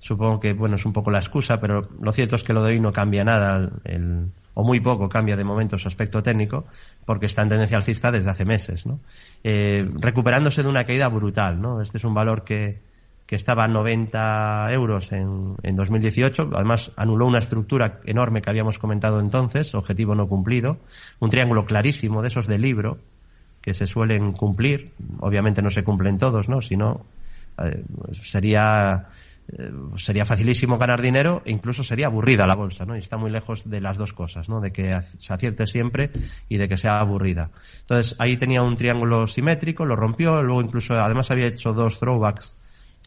[0.00, 2.72] Supongo que, bueno, es un poco la excusa, pero lo cierto es que lo de
[2.72, 6.66] hoy no cambia nada, el, o muy poco cambia de momento su aspecto técnico,
[7.04, 9.00] porque está en tendencia alcista desde hace meses, ¿no?
[9.42, 11.82] Eh, recuperándose de una caída brutal, ¿no?
[11.82, 12.80] Este es un valor que,
[13.28, 16.48] que estaba a 90 euros en, en 2018.
[16.54, 20.78] Además, anuló una estructura enorme que habíamos comentado entonces, objetivo no cumplido.
[21.20, 22.96] Un triángulo clarísimo de esos de libro
[23.60, 24.92] que se suelen cumplir.
[25.20, 26.62] Obviamente no se cumplen todos, ¿no?
[26.62, 27.04] sino
[27.62, 27.84] eh,
[28.22, 29.08] sería
[29.52, 32.96] eh, sería facilísimo ganar dinero e incluso sería aburrida la bolsa, ¿no?
[32.96, 34.62] Y está muy lejos de las dos cosas, ¿no?
[34.62, 36.10] De que se acierte siempre
[36.48, 37.50] y de que sea aburrida.
[37.80, 42.54] Entonces, ahí tenía un triángulo simétrico, lo rompió, luego incluso, además había hecho dos throwbacks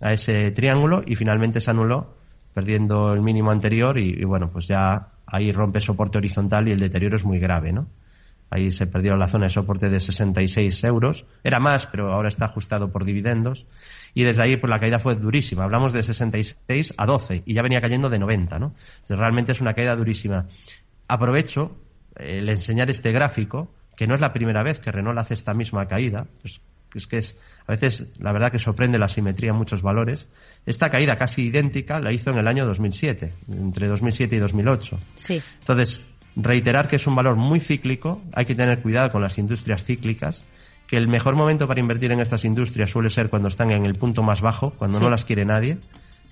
[0.02, 2.16] a ese triángulo y finalmente se anuló,
[2.54, 7.16] perdiendo el mínimo anterior y, bueno, pues ya ahí rompe soporte horizontal y el deterioro
[7.16, 7.88] es muy grave, ¿no?
[8.50, 11.26] Ahí se perdió la zona de soporte de 66 euros.
[11.42, 13.66] Era más, pero ahora está ajustado por dividendos
[14.14, 15.64] y desde ahí pues la caída fue durísima.
[15.64, 18.76] Hablamos de 66 a 12 y ya venía cayendo de 90, ¿no?
[19.08, 20.48] Realmente es una caída durísima.
[21.08, 21.78] Aprovecho
[22.18, 25.88] el enseñar este gráfico, que no es la primera vez que Renault hace esta misma
[25.88, 26.60] caída, pues
[26.94, 30.28] es que es a veces la verdad que sorprende la simetría en muchos valores.
[30.66, 35.00] Esta caída casi idéntica la hizo en el año 2007, entre 2007 y 2008.
[35.16, 35.42] Sí.
[35.60, 36.02] Entonces,
[36.36, 40.46] reiterar que es un valor muy cíclico, hay que tener cuidado con las industrias cíclicas
[40.88, 43.96] que el mejor momento para invertir en estas industrias suele ser cuando están en el
[43.96, 45.78] punto más bajo, cuando no las quiere nadie,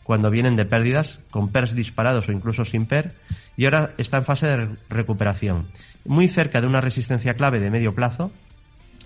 [0.03, 3.15] cuando vienen de pérdidas, con PERs disparados o incluso sin PER,
[3.55, 5.67] y ahora está en fase de recuperación.
[6.03, 8.31] Muy cerca de una resistencia clave de medio plazo,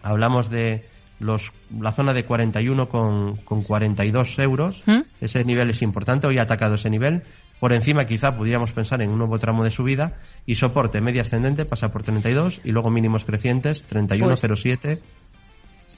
[0.01, 5.01] hablamos de los, la zona de 41 con, con 42 euros, ¿Mm?
[5.21, 7.23] ese nivel es importante, hoy ha atacado ese nivel,
[7.59, 11.65] por encima quizá pudiéramos pensar en un nuevo tramo de subida y soporte media ascendente
[11.65, 14.99] pasa por 32 y luego mínimos crecientes 31,07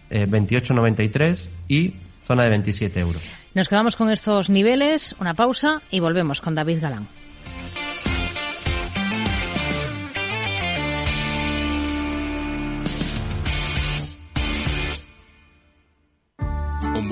[0.10, 3.24] 28,93 eh, y zona de 27 euros.
[3.54, 7.08] Nos quedamos con estos niveles, una pausa y volvemos con David Galán.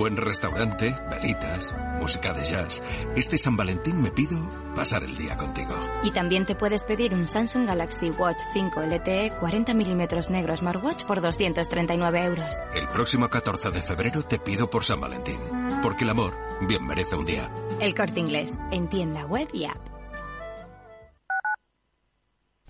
[0.04, 2.84] Buen restaurante, velitas, música de jazz.
[3.16, 4.38] Este San Valentín me pido
[4.76, 5.74] pasar el día contigo.
[6.04, 11.06] Y también te puedes pedir un Samsung Galaxy Watch 5 LTE 40 milímetros negro smartwatch
[11.06, 12.54] por 239 euros.
[12.76, 15.40] El próximo 14 de febrero te pido por San Valentín.
[15.82, 16.34] Porque el amor
[16.68, 17.50] bien merece un día.
[17.80, 19.93] El corte inglés, en tienda web y app.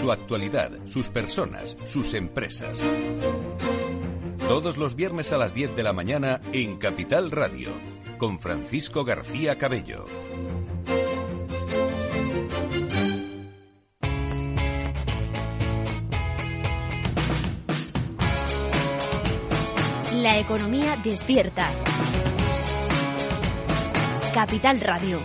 [0.00, 2.80] su actualidad, sus personas, sus empresas.
[4.48, 7.68] Todos los viernes a las 10 de la mañana en Capital Radio,
[8.16, 10.06] con Francisco García Cabello.
[20.14, 21.70] La economía despierta.
[24.32, 25.20] Capital Radio.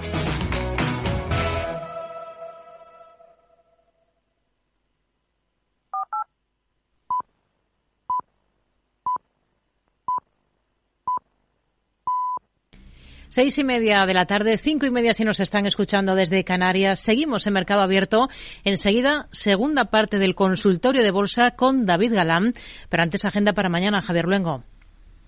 [13.30, 17.00] Seis y media de la tarde, cinco y media si nos están escuchando desde Canarias.
[17.00, 18.30] Seguimos en Mercado Abierto.
[18.64, 22.54] Enseguida, segunda parte del consultorio de bolsa con David Galán.
[22.90, 24.64] Pero antes, agenda para mañana, Javier Luengo.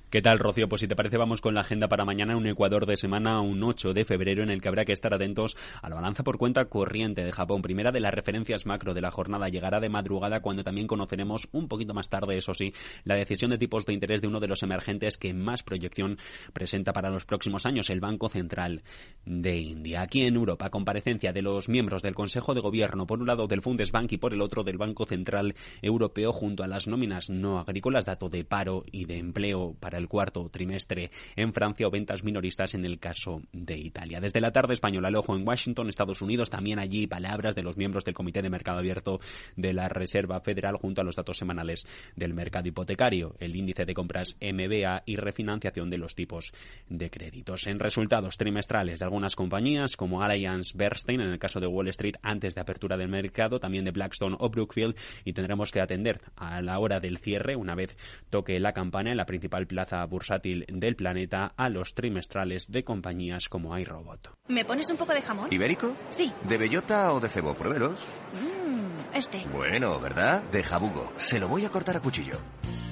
[0.09, 0.69] ¿Qué tal, Rocío?
[0.69, 3.61] Pues si te parece, vamos con la agenda para mañana, un Ecuador de semana, un
[3.61, 6.63] 8 de febrero, en el que habrá que estar atentos a la balanza por cuenta
[6.69, 7.61] corriente de Japón.
[7.61, 11.67] Primera de las referencias macro de la jornada llegará de madrugada, cuando también conoceremos un
[11.67, 14.63] poquito más tarde, eso sí, la decisión de tipos de interés de uno de los
[14.63, 16.17] emergentes que más proyección
[16.53, 18.83] presenta para los próximos años, el Banco Central
[19.25, 20.03] de India.
[20.03, 23.59] Aquí en Europa, comparecencia de los miembros del Consejo de Gobierno, por un lado del
[23.59, 28.05] Bundesbank y por el otro del Banco Central Europeo, junto a las nóminas no agrícolas,
[28.05, 32.73] dato de paro y de empleo para el cuarto trimestre en Francia o ventas minoristas
[32.73, 34.19] en el caso de Italia.
[34.19, 37.77] Desde la tarde española, el ojo en Washington, Estados Unidos, también allí palabras de los
[37.77, 39.19] miembros del Comité de Mercado Abierto
[39.55, 43.93] de la Reserva Federal junto a los datos semanales del mercado hipotecario, el índice de
[43.93, 46.53] compras MBA y refinanciación de los tipos
[46.89, 47.67] de créditos.
[47.67, 52.15] En resultados trimestrales de algunas compañías como Allianz Bernstein, en el caso de Wall Street,
[52.21, 56.61] antes de apertura del mercado, también de Blackstone o Brookfield, y tendremos que atender a
[56.61, 57.97] la hora del cierre, una vez
[58.29, 63.47] toque la campana en la principal plaza bursátil del planeta a los trimestrales de compañías
[63.47, 64.31] como iRobot.
[64.49, 65.47] ¿Me pones un poco de jamón?
[65.51, 65.95] ¿Ibérico?
[66.09, 66.31] Sí.
[66.43, 67.53] ¿De bellota o de cebo?
[67.53, 67.97] Pruébelos.
[68.33, 69.45] Mmm, este.
[69.53, 70.43] Bueno, ¿verdad?
[70.51, 71.13] De jabugo.
[71.17, 72.39] Se lo voy a cortar a cuchillo.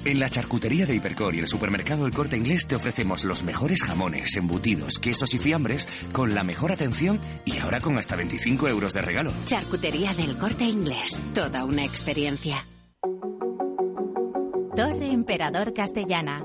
[0.04, 3.82] En la charcutería de Hipercor y el supermercado El Corte Inglés te ofrecemos los mejores
[3.82, 8.94] jamones, embutidos, quesos y fiambres con la mejor atención y ahora con hasta 25 euros
[8.94, 9.32] de regalo.
[9.44, 11.20] Charcutería del Corte Inglés.
[11.34, 12.64] Toda una experiencia.
[14.76, 16.44] Torre Emperador Castellana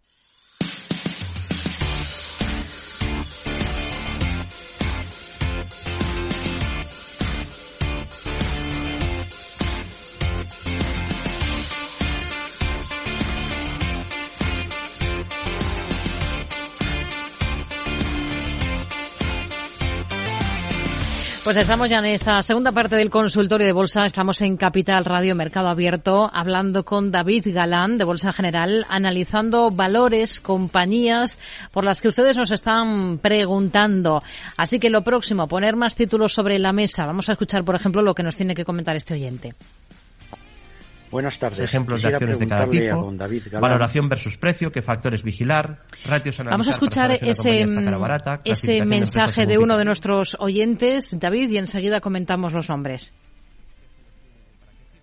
[21.51, 24.05] Pues estamos ya en esta segunda parte del consultorio de bolsa.
[24.05, 30.39] Estamos en Capital Radio Mercado Abierto hablando con David Galán de Bolsa General, analizando valores,
[30.39, 31.37] compañías
[31.73, 34.23] por las que ustedes nos están preguntando.
[34.55, 37.05] Así que lo próximo, poner más títulos sobre la mesa.
[37.05, 39.53] Vamos a escuchar, por ejemplo, lo que nos tiene que comentar este oyente.
[41.11, 41.59] Buenas tardes.
[41.59, 43.13] Ejemplos de acciones de cada tipo,
[43.59, 47.65] valoración versus precio, qué factores vigilar, ratios Vamos a escuchar ese,
[48.45, 53.13] ese mensaje de, de uno de nuestros oyentes, David, y enseguida comentamos los nombres.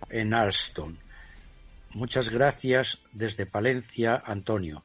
[0.09, 0.97] En Alstom.
[1.91, 4.85] Muchas gracias desde Palencia, Antonio.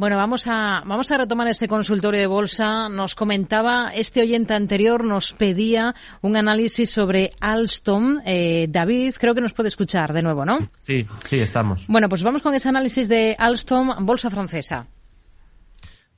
[0.00, 2.88] Bueno, vamos a, vamos a retomar ese consultorio de bolsa.
[2.88, 8.22] Nos comentaba este oyente anterior, nos pedía un análisis sobre Alstom.
[8.24, 10.70] Eh, David, creo que nos puede escuchar de nuevo, ¿no?
[10.80, 11.86] Sí, sí, estamos.
[11.86, 14.86] Bueno, pues vamos con ese análisis de Alstom, bolsa francesa.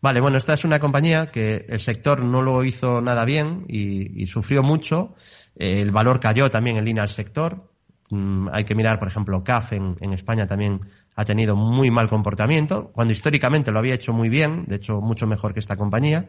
[0.00, 4.28] Vale, bueno, esta es una compañía que el sector no lo hizo nada bien y,
[4.28, 5.16] sufrió mucho.
[5.56, 7.68] el valor cayó también en línea al sector.
[8.10, 10.82] Mm, hay que mirar, por ejemplo, CAF en, en España también
[11.14, 15.26] ha tenido muy mal comportamiento, cuando históricamente lo había hecho muy bien, de hecho mucho
[15.26, 16.28] mejor que esta compañía.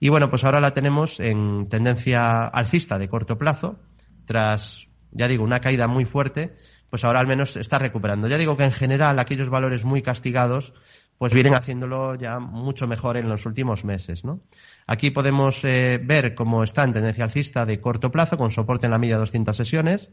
[0.00, 3.78] Y bueno, pues ahora la tenemos en tendencia alcista de corto plazo,
[4.24, 6.56] tras, ya digo, una caída muy fuerte,
[6.90, 8.26] pues ahora al menos está recuperando.
[8.26, 10.72] Ya digo que en general aquellos valores muy castigados,
[11.16, 14.40] pues vienen haciéndolo ya mucho mejor en los últimos meses, ¿no?
[14.86, 18.92] Aquí podemos eh, ver cómo está en tendencia alcista de corto plazo, con soporte en
[18.92, 20.10] la media 200 sesiones.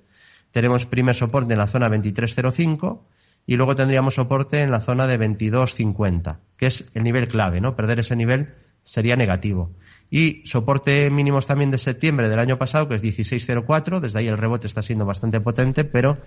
[0.52, 3.08] Tenemos primer soporte en la zona 2305
[3.46, 7.76] y luego tendríamos soporte en la zona de 22.50, que es el nivel clave, ¿no?
[7.76, 9.72] Perder ese nivel sería negativo.
[10.10, 14.38] Y soporte mínimos también de septiembre del año pasado, que es 16.04, desde ahí el
[14.38, 16.18] rebote está siendo bastante potente, pero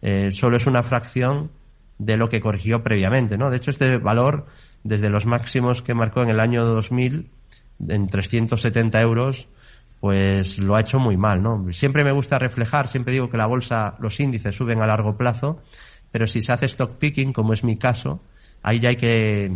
[0.00, 1.50] eh, solo es una fracción
[1.98, 3.50] de lo que corrigió previamente, ¿no?
[3.50, 4.46] De hecho, este valor,
[4.82, 7.28] desde los máximos que marcó en el año 2000,
[7.88, 9.46] en 370 euros,
[10.00, 11.72] pues lo ha hecho muy mal, ¿no?
[11.72, 15.62] Siempre me gusta reflejar, siempre digo que la bolsa, los índices suben a largo plazo,
[16.14, 18.20] pero si se hace stock picking, como es mi caso,
[18.62, 19.50] ahí ya hay que,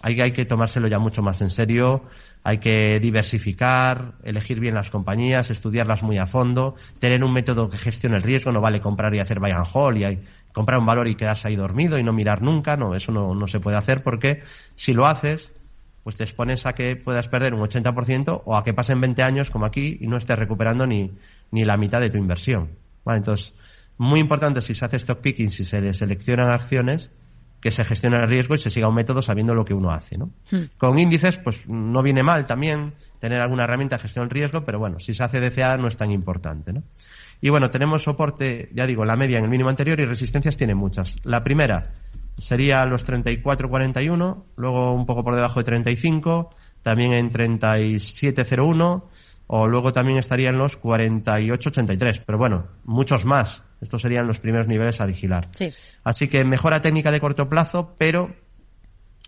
[0.00, 2.04] ahí hay que tomárselo ya mucho más en serio,
[2.44, 7.78] hay que diversificar, elegir bien las compañías, estudiarlas muy a fondo, tener un método que
[7.78, 10.20] gestione el riesgo, no vale comprar y hacer buy and hold y
[10.52, 13.48] comprar un valor y quedarse ahí dormido y no mirar nunca, no, eso no, no
[13.48, 14.44] se puede hacer porque
[14.76, 15.50] si lo haces,
[16.04, 19.50] pues te expones a que puedas perder un 80% o a que pasen 20 años
[19.50, 21.10] como aquí y no estés recuperando ni,
[21.50, 22.68] ni la mitad de tu inversión.
[23.04, 23.52] Entonces,
[23.98, 27.10] muy importante si se hace stock picking, si se seleccionan acciones,
[27.60, 30.18] que se gestione el riesgo y se siga un método sabiendo lo que uno hace.
[30.18, 30.30] ¿no?
[30.50, 30.64] Hmm.
[30.76, 34.78] Con índices, pues no viene mal también tener alguna herramienta de gestión del riesgo, pero
[34.78, 36.74] bueno, si se hace DCA no es tan importante.
[36.74, 36.82] ¿no?
[37.40, 40.74] Y bueno, tenemos soporte, ya digo, la media en el mínimo anterior y resistencias tiene
[40.74, 41.16] muchas.
[41.24, 41.94] La primera
[42.36, 46.50] sería los 34.41, luego un poco por debajo de 35,
[46.82, 49.04] también en 37.01
[49.46, 53.63] o luego también estaría en los 48.83, pero bueno, muchos más.
[53.80, 55.48] Estos serían los primeros niveles a vigilar.
[55.52, 55.72] Sí.
[56.02, 58.34] Así que mejora técnica de corto plazo, pero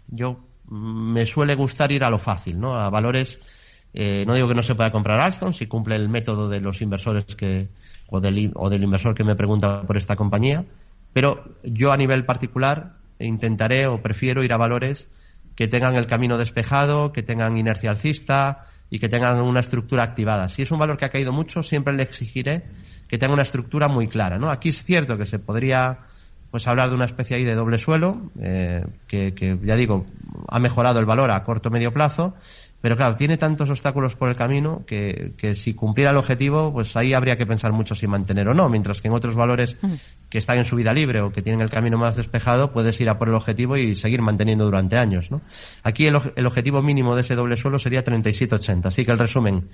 [0.09, 2.75] yo mm, me suele gustar ir a lo fácil, ¿no?
[2.75, 3.41] A valores,
[3.93, 6.81] eh, no digo que no se pueda comprar Alstom si cumple el método de los
[6.81, 7.69] inversores que,
[8.09, 10.65] o del, o del inversor que me pregunta por esta compañía,
[11.13, 15.09] pero yo a nivel particular intentaré o prefiero ir a valores
[15.55, 20.49] que tengan el camino despejado, que tengan inercia alcista y que tengan una estructura activada.
[20.49, 22.65] Si es un valor que ha caído mucho, siempre le exigiré
[23.09, 24.39] que tenga una estructura muy clara.
[24.39, 24.51] ¿no?
[24.51, 25.99] Aquí es cierto que se podría
[26.51, 30.07] pues hablar de una especie ahí de doble suelo, eh, que, que, ya digo,
[30.49, 32.35] ha mejorado el valor a corto medio plazo,
[32.81, 36.97] pero claro, tiene tantos obstáculos por el camino que, que, si cumpliera el objetivo, pues
[36.97, 39.77] ahí habría que pensar mucho si mantener o no, mientras que en otros valores
[40.29, 43.09] que están en su vida libre o que tienen el camino más despejado, puedes ir
[43.09, 45.31] a por el objetivo y seguir manteniendo durante años.
[45.31, 45.41] ¿no?
[45.83, 48.87] Aquí el, el objetivo mínimo de ese doble suelo sería 37,80.
[48.87, 49.69] Así que el resumen,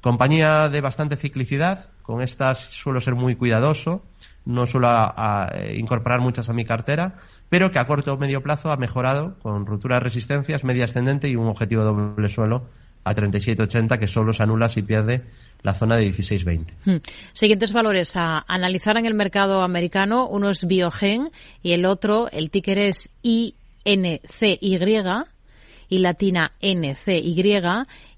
[0.00, 4.02] compañía de bastante ciclicidad, con estas suelo ser muy cuidadoso,
[4.44, 7.18] no suelo a incorporar muchas a mi cartera,
[7.50, 11.28] pero que a corto o medio plazo ha mejorado con ruptura de resistencias, media ascendente
[11.28, 12.68] y un objetivo doble suelo
[13.04, 15.24] a 37,80 que solo se anula si pierde
[15.62, 16.66] la zona de 16,20.
[16.84, 16.96] Hmm.
[17.32, 20.28] Siguientes valores a analizar en el mercado americano.
[20.28, 21.30] Uno es Biogen
[21.62, 23.58] y el otro, el ticker es INCY
[25.88, 27.62] y latina NCY.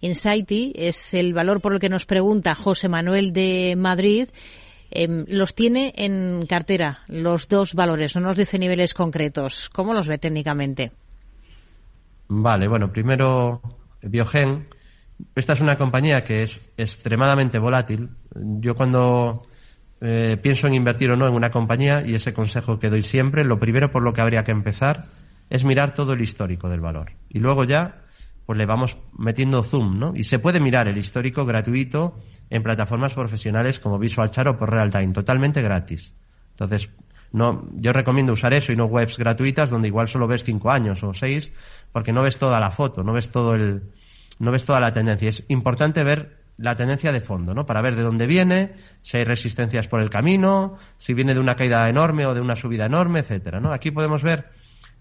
[0.00, 4.28] Insighty es el valor por el que nos pregunta José Manuel de Madrid
[4.94, 9.70] eh, los tiene en cartera, los dos valores, no nos dice niveles concretos.
[9.70, 10.92] ¿Cómo los ve técnicamente?
[12.28, 13.60] Vale, bueno, primero
[14.02, 14.68] Biogen.
[15.34, 18.10] Esta es una compañía que es extremadamente volátil.
[18.34, 19.46] Yo cuando
[20.00, 23.44] eh, pienso en invertir o no en una compañía, y ese consejo que doy siempre,
[23.44, 25.06] lo primero por lo que habría que empezar
[25.48, 27.12] es mirar todo el histórico del valor.
[27.28, 28.01] Y luego ya,
[28.46, 30.12] pues le vamos metiendo zoom, ¿no?
[30.14, 32.18] Y se puede mirar el histórico gratuito
[32.50, 36.14] en plataformas profesionales como Visual Chart o por Real Time, totalmente gratis.
[36.50, 36.90] Entonces,
[37.32, 41.02] no, yo recomiendo usar eso y no webs gratuitas donde igual solo ves cinco años
[41.02, 41.52] o seis,
[41.92, 43.82] porque no ves toda la foto, no ves todo el,
[44.38, 45.28] no ves toda la tendencia.
[45.28, 47.64] Es importante ver la tendencia de fondo, ¿no?
[47.64, 51.56] Para ver de dónde viene, si hay resistencias por el camino, si viene de una
[51.56, 53.72] caída enorme o de una subida enorme, etcétera, ¿no?
[53.72, 54.50] Aquí podemos ver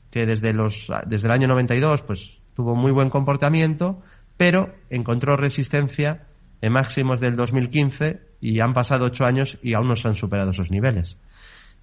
[0.09, 4.01] que desde los, desde el año 92, pues tuvo muy buen comportamiento,
[4.37, 6.23] pero encontró resistencia
[6.61, 10.51] en máximos del 2015 y han pasado ocho años y aún no se han superado
[10.51, 11.17] esos niveles.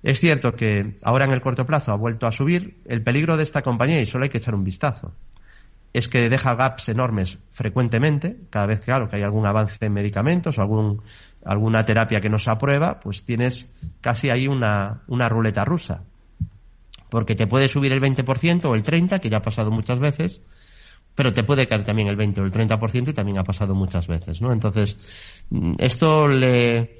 [0.02, 2.78] Es cierto que ahora en el corto plazo ha vuelto a subir.
[2.84, 5.12] El peligro de esta compañía, y solo hay que echar un vistazo,
[5.92, 9.92] es que deja gaps enormes frecuentemente, cada vez que, claro, que hay algún avance en
[9.92, 11.02] medicamentos o algún,
[11.44, 16.02] alguna terapia que no se aprueba, pues tienes casi ahí una, una ruleta rusa.
[17.10, 20.42] Porque te puede subir el 20% o el 30%, que ya ha pasado muchas veces,
[21.14, 24.06] pero te puede caer también el 20 o el 30% y también ha pasado muchas
[24.06, 24.52] veces, ¿no?
[24.52, 24.98] Entonces,
[25.78, 26.98] esto le,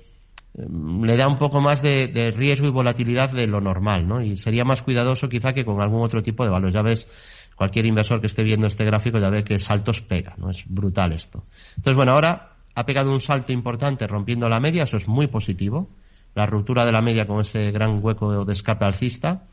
[0.55, 4.21] le da un poco más de, riesgo y volatilidad de lo normal, ¿no?
[4.21, 6.73] Y sería más cuidadoso quizá que con algún otro tipo de valor.
[6.73, 7.09] Ya ves,
[7.55, 10.51] cualquier inversor que esté viendo este gráfico ya ve que saltos pega, ¿no?
[10.51, 11.45] Es brutal esto.
[11.77, 15.91] Entonces, bueno, ahora ha pegado un salto importante rompiendo la media, eso es muy positivo.
[16.35, 19.45] La ruptura de la media con ese gran hueco de escape alcista.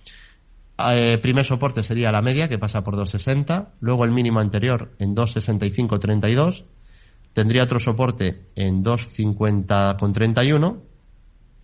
[0.77, 3.67] Eh, primer soporte sería la media, que pasa por 2,60.
[3.79, 6.65] Luego el mínimo anterior en 2,65,32.
[7.33, 10.81] Tendría otro soporte en 2,50,31.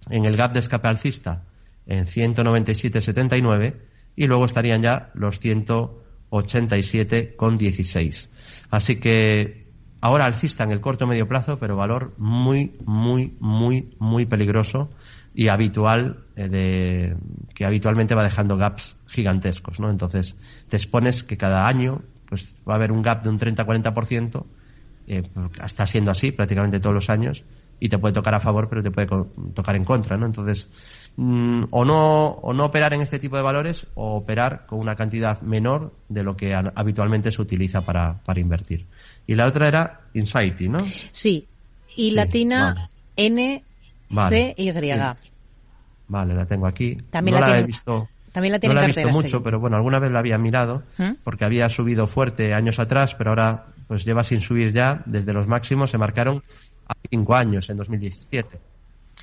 [0.09, 1.43] En el gap de escape alcista
[1.85, 3.75] en 197,79.
[4.15, 8.29] Y luego estarían ya los 187,16.
[8.69, 9.67] Así que
[9.99, 14.89] ahora alcista en el corto medio plazo, pero valor muy, muy, muy, muy peligroso
[15.33, 17.15] y habitual eh, de
[17.53, 19.89] que habitualmente va dejando gaps gigantescos, ¿no?
[19.89, 20.35] Entonces
[20.69, 24.45] te expones que cada año pues va a haber un gap de un 30-40%,
[25.07, 25.23] eh,
[25.63, 27.43] está siendo así prácticamente todos los años
[27.79, 29.07] y te puede tocar a favor pero te puede
[29.53, 30.25] tocar en contra, ¿no?
[30.25, 30.67] Entonces
[31.15, 34.95] mm, o no o no operar en este tipo de valores o operar con una
[34.95, 38.85] cantidad menor de lo que habitualmente se utiliza para, para invertir.
[39.27, 40.79] Y la otra era Insighty, ¿no?
[41.11, 41.47] Sí.
[41.95, 42.89] Y latina vale.
[43.17, 43.63] N
[44.11, 44.53] Vale.
[44.55, 44.71] C y.
[44.71, 44.71] Sí.
[46.07, 46.95] Vale, la tengo aquí.
[47.09, 49.59] También no la tiene- he visto, También la tiene no la he visto mucho, pero
[49.59, 51.11] bueno, alguna vez la había mirado ¿Mm?
[51.23, 55.47] porque había subido fuerte años atrás, pero ahora pues lleva sin subir ya desde los
[55.47, 56.43] máximos se marcaron
[56.87, 58.59] a cinco años en 2017.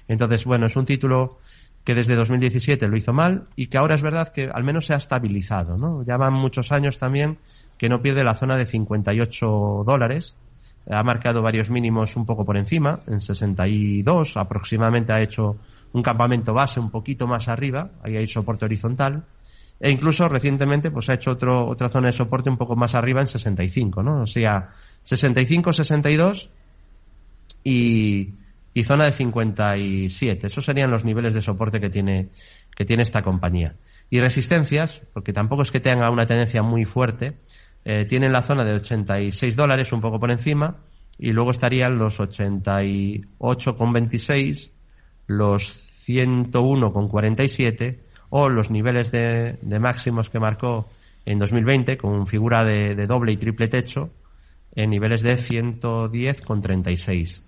[0.09, 1.39] Entonces, bueno, es un título
[1.85, 4.95] que desde 2017 lo hizo mal y que ahora es verdad que al menos se
[4.95, 6.03] ha estabilizado, ¿no?
[6.05, 7.39] Ya van muchos años también
[7.79, 10.35] que no pierde la zona de 58 dólares.
[10.91, 15.57] Ha marcado varios mínimos un poco por encima, en 62 aproximadamente ha hecho
[15.93, 19.25] un campamento base un poquito más arriba, ahí hay soporte horizontal.
[19.81, 23.21] E incluso recientemente pues ha hecho otro, otra zona de soporte un poco más arriba
[23.21, 24.23] en 65, ¿no?
[24.23, 24.71] O sea,
[25.03, 26.51] 65, 62
[27.63, 28.35] y,
[28.75, 30.47] y zona de 57.
[30.47, 32.29] Esos serían los niveles de soporte que tiene,
[32.75, 33.77] que tiene esta compañía.
[34.11, 37.37] Y resistencias, porque tampoco es que tenga una tendencia muy fuerte,
[37.91, 40.77] eh, tienen la zona de 86 dólares, un poco por encima,
[41.19, 44.71] y luego estarían los 88,26,
[45.27, 47.99] los 101,47
[48.31, 50.91] o los niveles de, máximos que marcó
[51.25, 54.11] en 2020 con figura de, de doble y triple techo
[54.75, 57.41] en niveles de 110,36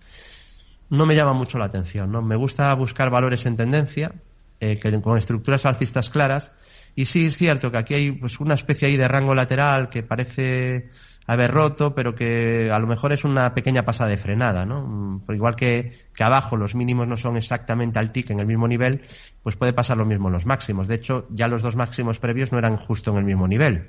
[0.90, 2.12] no me llama mucho la atención.
[2.12, 2.20] ¿no?
[2.20, 4.12] Me gusta buscar valores en tendencia,
[4.58, 6.52] eh, que, con estructuras alcistas claras.
[7.00, 10.02] Y sí es cierto que aquí hay pues una especie ahí de rango lateral que
[10.02, 10.90] parece
[11.26, 14.86] haber roto, pero que a lo mejor es una pequeña pasada de frenada, ¿no?
[14.86, 18.46] Mm, Por igual que, que abajo los mínimos no son exactamente al tick en el
[18.46, 19.00] mismo nivel,
[19.42, 20.88] pues puede pasar lo mismo en los máximos.
[20.88, 23.88] De hecho, ya los dos máximos previos no eran justo en el mismo nivel.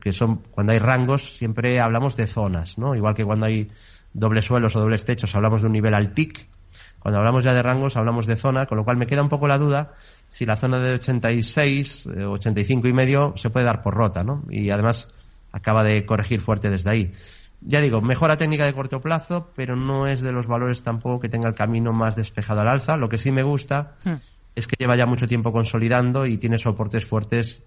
[0.00, 2.94] Que son, cuando hay rangos, siempre hablamos de zonas, ¿no?
[2.94, 3.66] Igual que cuando hay
[4.12, 6.46] dobles suelos o dobles techos, hablamos de un nivel al tick.
[7.06, 9.46] Cuando hablamos ya de rangos, hablamos de zona, con lo cual me queda un poco
[9.46, 9.92] la duda
[10.26, 14.42] si la zona de 86, eh, 85 y medio se puede dar por rota, ¿no?
[14.50, 15.06] Y además
[15.52, 17.14] acaba de corregir fuerte desde ahí.
[17.60, 21.28] Ya digo, mejora técnica de corto plazo, pero no es de los valores tampoco que
[21.28, 22.96] tenga el camino más despejado al alza.
[22.96, 23.94] Lo que sí me gusta
[24.56, 27.62] es que lleva ya mucho tiempo consolidando y tiene soportes fuertes,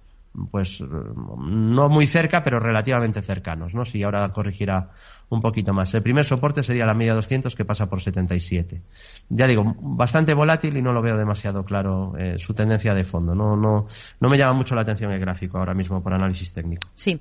[0.51, 3.85] pues eh, no muy cerca, pero relativamente cercanos, ¿no?
[3.85, 4.89] Si ahora corregirá
[5.29, 5.93] un poquito más.
[5.93, 8.81] El primer soporte sería la media 200 que pasa por 77.
[9.29, 13.35] Ya digo, bastante volátil y no lo veo demasiado claro eh, su tendencia de fondo.
[13.35, 13.87] No, no,
[14.19, 16.87] no me llama mucho la atención el gráfico ahora mismo por análisis técnico.
[16.95, 17.19] Sí.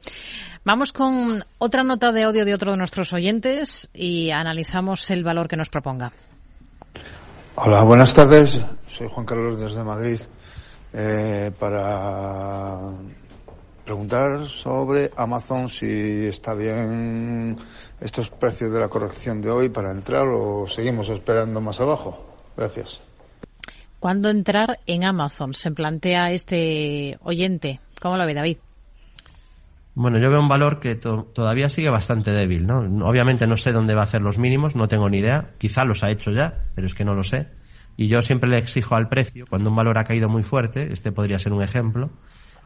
[0.64, 5.48] Vamos con otra nota de audio de otro de nuestros oyentes y analizamos el valor
[5.48, 6.12] que nos proponga.
[7.56, 8.60] Hola, buenas tardes.
[8.86, 10.20] Soy Juan Carlos desde Madrid.
[10.92, 12.78] Eh, para
[13.84, 17.56] preguntar sobre Amazon si está bien
[18.00, 22.24] estos precios de la corrección de hoy para entrar o seguimos esperando más abajo.
[22.56, 23.00] Gracias.
[24.00, 25.54] ¿Cuándo entrar en Amazon?
[25.54, 27.80] Se plantea este oyente.
[28.00, 28.58] ¿Cómo lo ve, David?
[29.94, 32.78] Bueno, yo veo un valor que to- todavía sigue bastante débil, ¿no?
[33.08, 35.50] Obviamente no sé dónde va a hacer los mínimos, no tengo ni idea.
[35.58, 37.48] Quizá los ha hecho ya, pero es que no lo sé.
[38.00, 41.10] Y yo siempre le exijo al precio, cuando un valor ha caído muy fuerte, este
[41.10, 42.10] podría ser un ejemplo,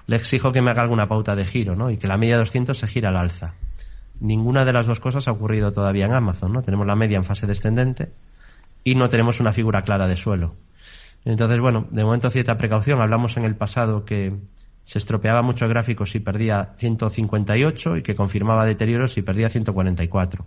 [0.07, 1.91] le exijo que me haga alguna pauta de giro, ¿no?
[1.91, 3.55] Y que la media 200 se gira al alza.
[4.20, 6.61] Ninguna de las dos cosas ha ocurrido todavía en Amazon, ¿no?
[6.61, 8.12] Tenemos la media en fase descendente
[8.85, 10.55] y no tenemos una figura clara de suelo.
[11.24, 13.01] Entonces, bueno, de momento cierta precaución.
[13.01, 14.37] Hablamos en el pasado que
[14.85, 20.45] se estropeaba mucho el gráfico si perdía 158 y que confirmaba deterioros si perdía 144.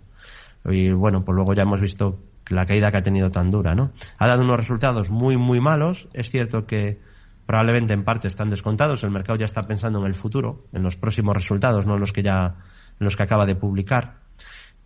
[0.66, 3.92] Y bueno, pues luego ya hemos visto la caída que ha tenido tan dura, ¿no?
[4.18, 6.08] Ha dado unos resultados muy, muy malos.
[6.12, 7.00] Es cierto que
[7.46, 9.02] probablemente en parte están descontados.
[9.04, 12.12] El mercado ya está pensando en el futuro, en los próximos resultados, no en los
[12.12, 12.56] que ya,
[12.98, 14.18] en los que acaba de publicar.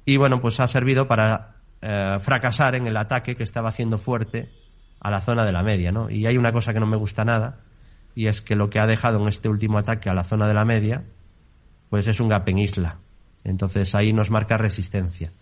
[0.05, 4.51] Y bueno, pues ha servido para eh, fracasar en el ataque que estaba haciendo fuerte
[5.01, 6.11] a la zona de la media, ¿no?
[6.11, 7.61] Y hay una cosa que no me gusta nada,
[8.15, 10.55] y es que lo que ha dejado en este último ataque a la zona de
[10.55, 11.05] la media,
[11.89, 12.99] pues es un gap en isla.
[13.45, 15.33] Entonces ahí nos marca resistencia.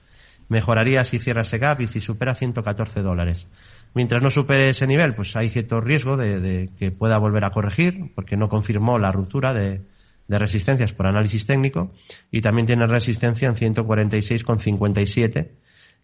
[0.48, 3.48] Mejoraría si cierra ese gap y si supera 114 dólares.
[3.94, 8.12] Mientras no supere ese nivel, pues hay cierto riesgo de, que pueda volver a corregir,
[8.14, 9.82] porque no confirmó la ruptura de,
[10.26, 11.92] de resistencias por análisis técnico,
[12.30, 15.48] y también tiene resistencia en 146,57,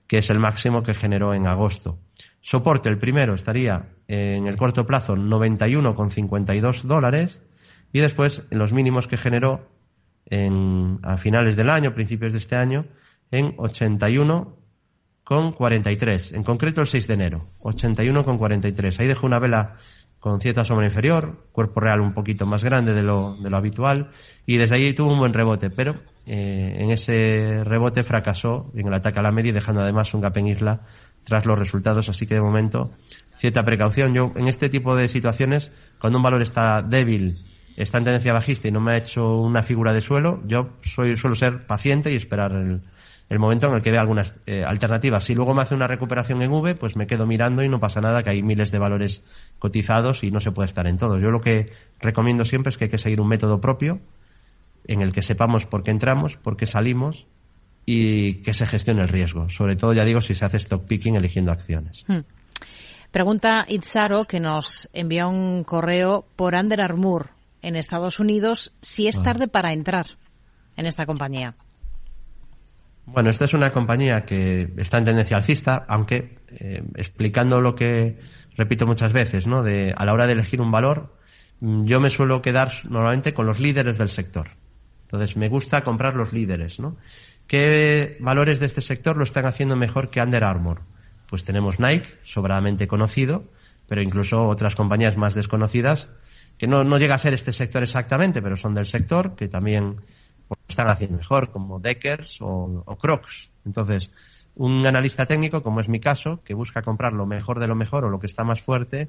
[0.07, 1.99] que es el máximo que generó en agosto.
[2.41, 7.43] Soporte, el primero, estaría en el corto plazo 91,52 dólares,
[7.93, 9.69] y después en los mínimos que generó
[10.27, 12.87] en, a finales del año, principios de este año,
[13.35, 16.35] en 81,43.
[16.35, 19.01] En concreto el 6 de enero, 81,43.
[19.01, 19.77] Ahí dejó una vela
[20.25, 24.09] con cierta sombra inferior, cuerpo real un poquito más grande de lo, de lo habitual,
[24.47, 28.95] y desde ahí tuvo un buen rebote, pero eh, en ese rebote fracasó en el
[28.95, 30.81] ataque a la media, dejando además un gap en isla
[31.25, 32.91] tras los resultados, así que de momento
[33.37, 34.15] cierta precaución.
[34.15, 35.71] Yo en este tipo de situaciones,
[36.01, 37.45] cuando un valor está débil,
[37.77, 41.19] está en tendencia bajista y no me ha hecho una figura de suelo, yo soy
[41.19, 42.81] suelo ser paciente y esperar el,
[43.35, 45.25] el momento en el que vea algunas eh, alternativas.
[45.25, 48.01] Si luego me hace una recuperación en V, pues me quedo mirando y no pasa
[48.01, 49.25] nada, que hay miles de valores
[49.59, 51.21] cotizados y no se puede estar en todos.
[51.21, 53.99] Yo lo que recomiendo siempre es que hay que seguir un método propio
[54.87, 57.27] en el que sepamos por qué entramos, por qué salimos
[57.85, 59.49] y que se gestione el riesgo.
[59.49, 62.05] Sobre todo, ya digo, si se hace stock picking eligiendo acciones.
[62.07, 62.21] Hmm.
[63.11, 67.31] Pregunta Itzaro, que nos envía un correo por Under Armour
[67.63, 69.23] en Estados Unidos, si es ah.
[69.25, 70.07] tarde para entrar
[70.77, 71.57] en esta compañía.
[73.07, 78.19] Bueno, esta es una compañía que está en tendencia alcista, aunque eh, explicando lo que
[78.57, 79.63] repito muchas veces, ¿no?
[79.63, 81.15] De, a la hora de elegir un valor,
[81.61, 84.51] mm, yo me suelo quedar normalmente con los líderes del sector.
[85.03, 86.97] Entonces, me gusta comprar los líderes, ¿no?
[87.47, 90.81] ¿Qué valores de este sector lo están haciendo mejor que Under Armour?
[91.29, 93.45] Pues tenemos Nike, sobradamente conocido,
[93.87, 96.09] pero incluso otras compañías más desconocidas,
[96.57, 99.97] que no, no llega a ser este sector exactamente, pero son del sector, que también
[100.69, 103.49] están haciendo mejor, como Deckers o, Crocs.
[103.65, 104.11] Entonces,
[104.57, 108.05] un analista técnico, como es mi caso, que busca comprar lo mejor de lo mejor
[108.05, 109.09] o lo que está más fuerte,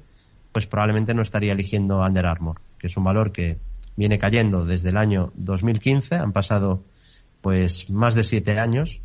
[0.52, 3.58] pues probablemente no estaría eligiendo Under Armour, que es un valor que
[3.96, 6.82] viene cayendo desde el año 2015, han pasado
[7.40, 9.00] pues más de siete años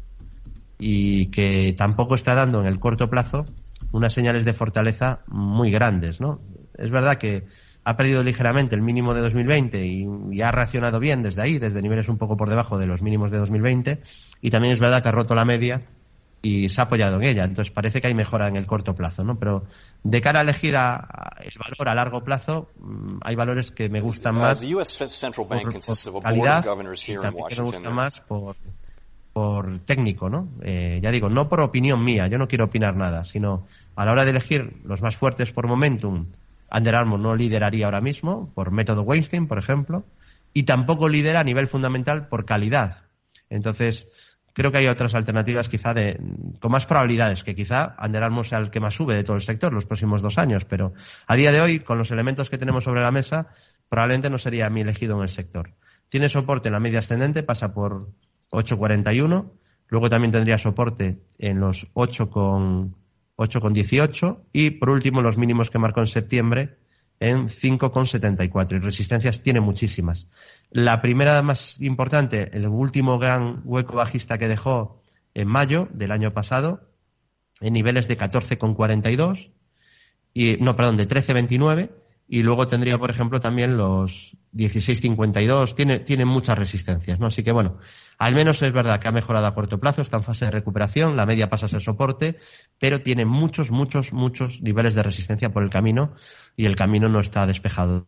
[0.80, 3.46] y que tampoco está dando en el corto plazo
[3.92, 6.40] unas señales de fortaleza muy grandes, ¿no?
[6.78, 7.46] Es verdad que
[7.84, 12.10] ha perdido ligeramente el mínimo de 2020 y, ha reaccionado bien desde ahí, desde niveles
[12.10, 14.02] un poco por debajo de los mínimos de 2020.
[14.42, 15.82] Y también es verdad que ha roto la media
[16.44, 17.44] y se ha apoyado en ella.
[17.44, 19.38] Entonces parece que hay mejora en el corto plazo, ¿no?
[19.38, 19.64] Pero
[20.04, 24.36] de cara a elegir el valor a largo plazo, mm, hay valores que me gustan
[24.36, 26.64] más por, calidad
[27.08, 28.56] y también que me gustan más por,
[29.34, 30.50] por técnico, ¿no?
[30.62, 33.66] Eh, ya digo, no por opinión mía, yo no quiero opinar nada, sino
[33.96, 36.28] a la hora de elegir los más fuertes por momentum
[36.72, 40.06] Under Armour no lideraría ahora mismo por método Weinstein, por ejemplo,
[40.54, 43.04] y tampoco lidera a nivel fundamental por calidad.
[43.50, 44.10] Entonces,
[44.54, 46.20] creo que hay otras alternativas quizá de,
[46.60, 49.42] con más probabilidades, que quizá Under Armour sea el que más sube de todo el
[49.42, 50.94] sector los próximos dos años, pero
[51.28, 53.48] a día de hoy, con los elementos que tenemos sobre la mesa,
[53.90, 55.74] probablemente no sería mi elegido en el sector.
[56.10, 58.10] Tiene soporte en la media ascendente, pasa por
[58.52, 59.50] 8,41,
[59.88, 62.96] luego también tendría soporte en los 8 con
[63.42, 66.78] 8,18 y por último los mínimos que marcó en septiembre
[67.20, 70.28] en 5,74 y resistencias tiene muchísimas.
[70.72, 76.34] La primera más importante, el último gran hueco bajista que dejó en mayo del año
[76.34, 76.90] pasado
[77.60, 79.52] en niveles de 14,42
[80.34, 81.92] y no, perdón, de 13,29
[82.32, 87.28] y luego tendría, por ejemplo, también los 16.52, tiene, tiene muchas resistencias, ¿no?
[87.28, 87.80] Así que bueno,
[88.18, 91.18] al menos es verdad que ha mejorado a corto plazo, está en fase de recuperación,
[91.18, 92.38] la media pasa a ser soporte,
[92.80, 96.14] pero tiene muchos, muchos, muchos niveles de resistencia por el camino
[96.56, 98.08] y el camino no está despejado.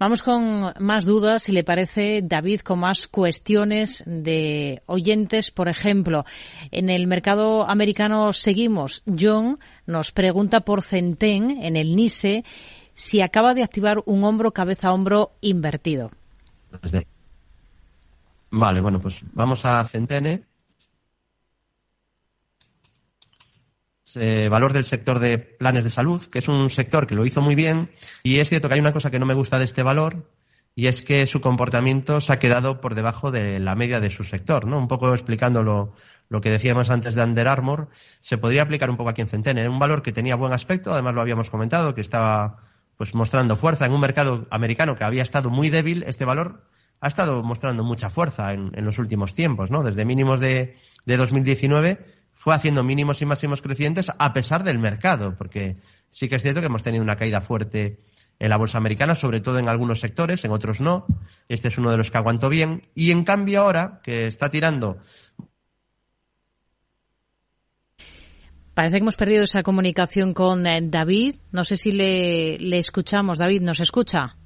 [0.00, 5.50] Vamos con más dudas, si le parece, David, con más cuestiones de oyentes.
[5.50, 6.24] Por ejemplo,
[6.70, 9.02] en el mercado americano seguimos.
[9.06, 12.46] John nos pregunta por Centén, en el NISE,
[12.94, 16.10] si acaba de activar un hombro cabeza a hombro invertido.
[18.50, 20.49] Vale, bueno, pues vamos a Centene.
[24.16, 27.42] Eh, valor del sector de planes de salud, que es un sector que lo hizo
[27.42, 27.90] muy bien.
[28.22, 30.26] Y es cierto que hay una cosa que no me gusta de este valor,
[30.74, 34.24] y es que su comportamiento se ha quedado por debajo de la media de su
[34.24, 34.78] sector, ¿no?
[34.78, 35.94] Un poco explicando lo,
[36.28, 37.88] lo que decíamos antes de Under Armour,
[38.20, 39.68] se podría aplicar un poco aquí en Centene.
[39.68, 42.60] Un valor que tenía buen aspecto, además lo habíamos comentado, que estaba
[42.96, 46.64] pues mostrando fuerza en un mercado americano que había estado muy débil, este valor
[47.00, 49.82] ha estado mostrando mucha fuerza en, los últimos tiempos, ¿no?
[49.82, 55.34] Desde mínimos de, de 2019 fue haciendo mínimos y máximos crecientes a pesar del mercado,
[55.36, 55.76] porque
[56.08, 58.00] sí que es cierto que hemos tenido una caída fuerte
[58.38, 61.04] en la bolsa americana, sobre todo en algunos sectores, en otros no.
[61.50, 62.80] Este es uno de los que aguantó bien.
[62.94, 65.02] Y en cambio ahora, que está tirando
[68.72, 71.34] Parece que hemos perdido esa comunicación con eh, David.
[71.52, 73.36] No sé si le, escuchamos.
[73.36, 74.38] David, ¿nos escucha?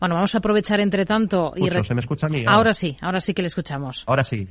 [0.00, 1.52] Bueno, vamos a aprovechar entre tanto.
[1.54, 2.42] Y ¿Se me escucha a mí?
[2.44, 4.02] Ahora sí, ahora sí que le escuchamos.
[4.08, 4.48] Ahora sí.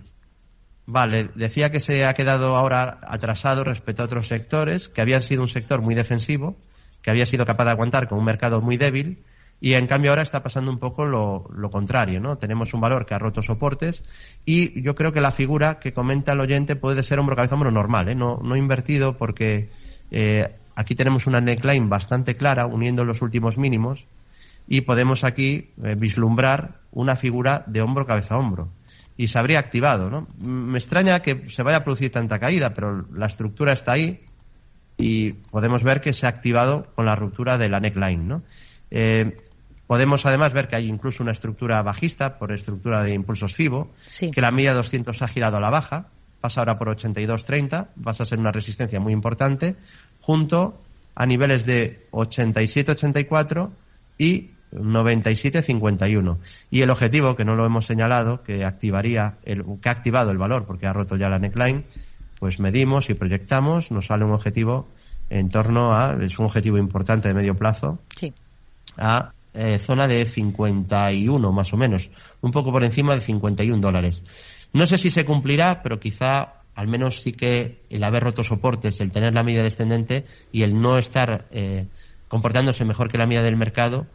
[0.85, 5.41] Vale, decía que se ha quedado ahora atrasado respecto a otros sectores, que había sido
[5.41, 6.57] un sector muy defensivo,
[7.01, 9.23] que había sido capaz de aguantar con un mercado muy débil
[9.61, 12.37] y en cambio ahora está pasando un poco lo, contrario, ¿no?
[12.37, 14.03] Tenemos un valor que ha roto soportes
[14.43, 17.71] y yo creo que la figura que comenta el oyente puede ser hombro cabeza hombro
[17.71, 18.15] normal, ¿eh?
[18.15, 19.69] No, no invertido porque
[20.11, 24.05] eh, aquí tenemos una neckline bastante clara uniendo los últimos mínimos
[24.67, 28.67] y podemos aquí eh, vislumbrar una figura de hombro cabeza hombro
[29.17, 30.27] y se habría activado, ¿no?
[30.39, 34.21] Me extraña que se vaya a producir tanta caída, pero la estructura está ahí
[34.97, 38.41] y podemos ver que se ha activado con la ruptura de la neckline, ¿no?
[39.87, 43.91] Podemos además ver que hay incluso una estructura bajista por estructura de impulsos FIBO,
[44.33, 46.07] que la media 200 ha girado a la baja,
[46.41, 49.75] pasa ahora por 82.30, vas a ser una resistencia muy importante,
[50.21, 50.81] junto
[51.15, 53.69] a niveles de 87.84
[54.17, 56.37] y 97.51.
[56.71, 60.37] Y el objetivo, que no lo hemos señalado, que activaría el, que ha activado el
[60.37, 61.85] valor porque ha roto ya la neckline,
[62.39, 64.87] pues medimos y proyectamos, nos sale un objetivo
[65.29, 68.33] en torno a, es un objetivo importante de medio plazo, sí.
[68.97, 72.09] a eh, zona de 51 más o menos,
[72.41, 74.23] un poco por encima de 51 dólares.
[74.73, 78.99] No sé si se cumplirá, pero quizá al menos sí que el haber roto soportes,
[78.99, 81.85] el tener la media descendente y el no estar eh,
[82.27, 84.07] comportándose mejor que la media del mercado,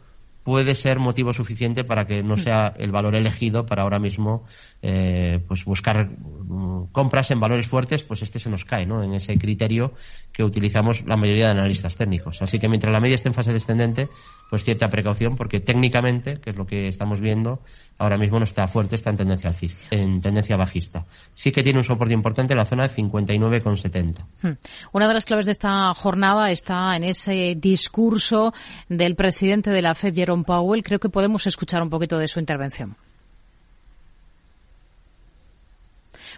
[0.49, 2.39] puede ser motivo suficiente para que no mm.
[2.39, 4.45] sea el valor elegido para ahora mismo
[4.81, 9.03] eh, pues buscar mm, compras en valores fuertes, pues este se nos cae, ¿no?
[9.03, 9.93] En ese criterio
[10.31, 12.41] que utilizamos la mayoría de analistas técnicos.
[12.41, 14.07] Así que mientras la media esté en fase descendente,
[14.49, 17.59] pues cierta precaución, porque técnicamente, que es lo que estamos viendo,
[17.97, 21.05] ahora mismo no está fuerte, está en tendencia alcista, en tendencia bajista.
[21.33, 24.25] Sí que tiene un soporte importante en la zona de 59,70.
[24.41, 24.57] Hmm.
[24.93, 28.53] Una de las claves de esta jornada está en ese discurso
[28.87, 30.83] del presidente de la Fed, Jerome Powell.
[30.83, 32.95] Creo que podemos escuchar un poquito de su intervención.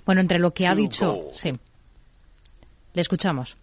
[0.06, 1.52] Bueno, entre lo que ha dicho, sí.
[2.94, 3.58] Le escuchamos.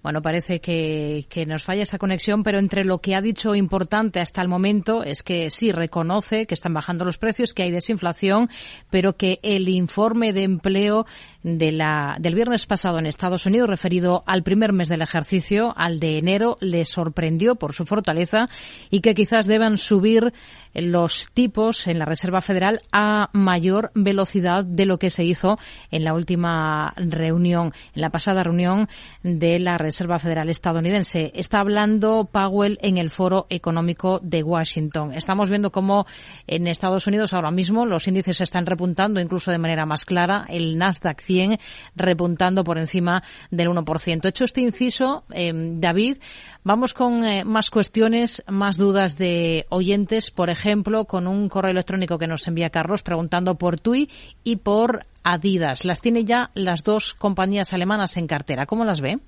[0.00, 4.20] Bueno, parece que, que, nos falla esa conexión, pero entre lo que ha dicho importante
[4.20, 8.48] hasta el momento es que sí reconoce que están bajando los precios, que hay desinflación,
[8.90, 11.04] pero que el informe de empleo
[11.42, 16.00] de la, del viernes pasado en Estados Unidos, referido al primer mes del ejercicio, al
[16.00, 18.46] de enero, le sorprendió por su fortaleza
[18.90, 20.32] y que quizás deban subir
[20.74, 25.58] los tipos en la Reserva Federal a mayor velocidad de lo que se hizo
[25.90, 28.88] en la última reunión, en la pasada reunión
[29.22, 31.32] de la Reserva Federal estadounidense.
[31.34, 35.12] Está hablando Powell en el Foro Económico de Washington.
[35.14, 36.06] Estamos viendo cómo
[36.46, 40.46] en Estados Unidos ahora mismo los índices están repuntando incluso de manera más clara.
[40.48, 41.60] El Nasdaq 100
[41.94, 44.26] repuntando por encima del 1%.
[44.26, 46.16] Hecho este inciso, eh, David,
[46.64, 50.30] vamos con eh, más cuestiones, más dudas de oyentes.
[50.30, 54.08] Por ejemplo, con un correo electrónico que nos envía Carlos preguntando por TUI
[54.42, 55.84] y por Adidas.
[55.84, 58.64] Las tiene ya las dos compañías alemanas en cartera.
[58.64, 59.18] ¿Cómo las ve?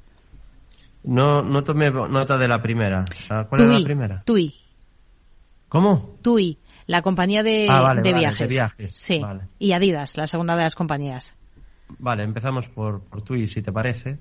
[1.02, 3.04] No, no tomé nota de la primera.
[3.28, 4.22] Ah, ¿Cuál es la primera?
[4.24, 4.54] TUI.
[5.68, 6.16] ¿Cómo?
[6.22, 8.38] TUI, la compañía de, ah, de viajes.
[8.38, 8.94] De viajes.
[8.94, 9.22] Sí.
[9.58, 11.36] Y Adidas, la segunda de las compañías.
[11.98, 14.18] Vale, empezamos por, por TUI, si te parece.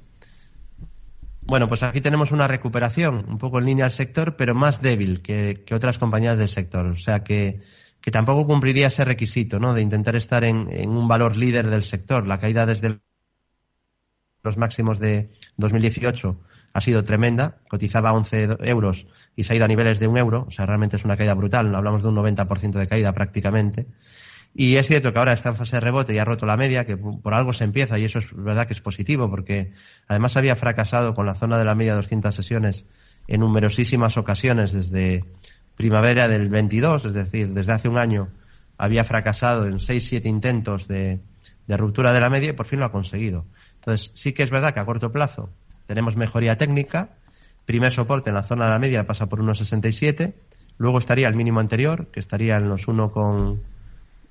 [1.42, 5.22] Bueno, pues aquí tenemos una recuperación, un poco en línea al sector, pero más débil
[5.22, 6.86] que, otras compañías del sector.
[6.86, 7.62] O sea que,
[8.02, 9.74] que, tampoco cumpliría ese requisito, ¿no?
[9.74, 12.28] De intentar estar en, en, un valor líder del sector.
[12.28, 13.00] La caída desde
[14.44, 16.40] los máximos de 2018
[16.74, 17.58] ha sido tremenda.
[17.68, 20.46] Cotizaba a 11 euros y se ha ido a niveles de un euro.
[20.48, 21.74] O sea, realmente es una caída brutal.
[21.74, 23.88] Hablamos de un 90% de caída prácticamente.
[24.54, 26.86] Y es cierto que ahora está en fase de rebote y ha roto la media,
[26.86, 29.74] que por algo se empieza y eso es verdad que es positivo porque
[30.08, 32.86] además había fracasado con la zona de la media de 200 sesiones
[33.28, 35.24] en numerosísimas ocasiones desde
[35.76, 38.30] primavera del 22, es decir, desde hace un año
[38.80, 41.20] había fracasado en 6-7 intentos de,
[41.68, 43.46] ruptura de la media y por fin lo ha conseguido.
[43.76, 45.50] Entonces, sí que es verdad que a corto plazo
[45.86, 47.10] tenemos mejoría técnica.
[47.66, 50.34] Primer soporte en la zona de la media pasa por 1,67.
[50.78, 53.62] Luego estaría el mínimo anterior, que estaría en los 1, con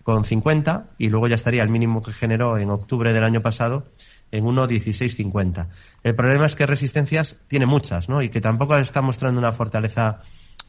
[0.05, 3.85] 50 y luego ya estaría el mínimo que generó en octubre del año pasado
[4.31, 5.69] en 1.1650.
[6.03, 8.23] El problema es que resistencias tiene muchas, ¿no?
[8.23, 10.23] Y que tampoco está mostrando una fortaleza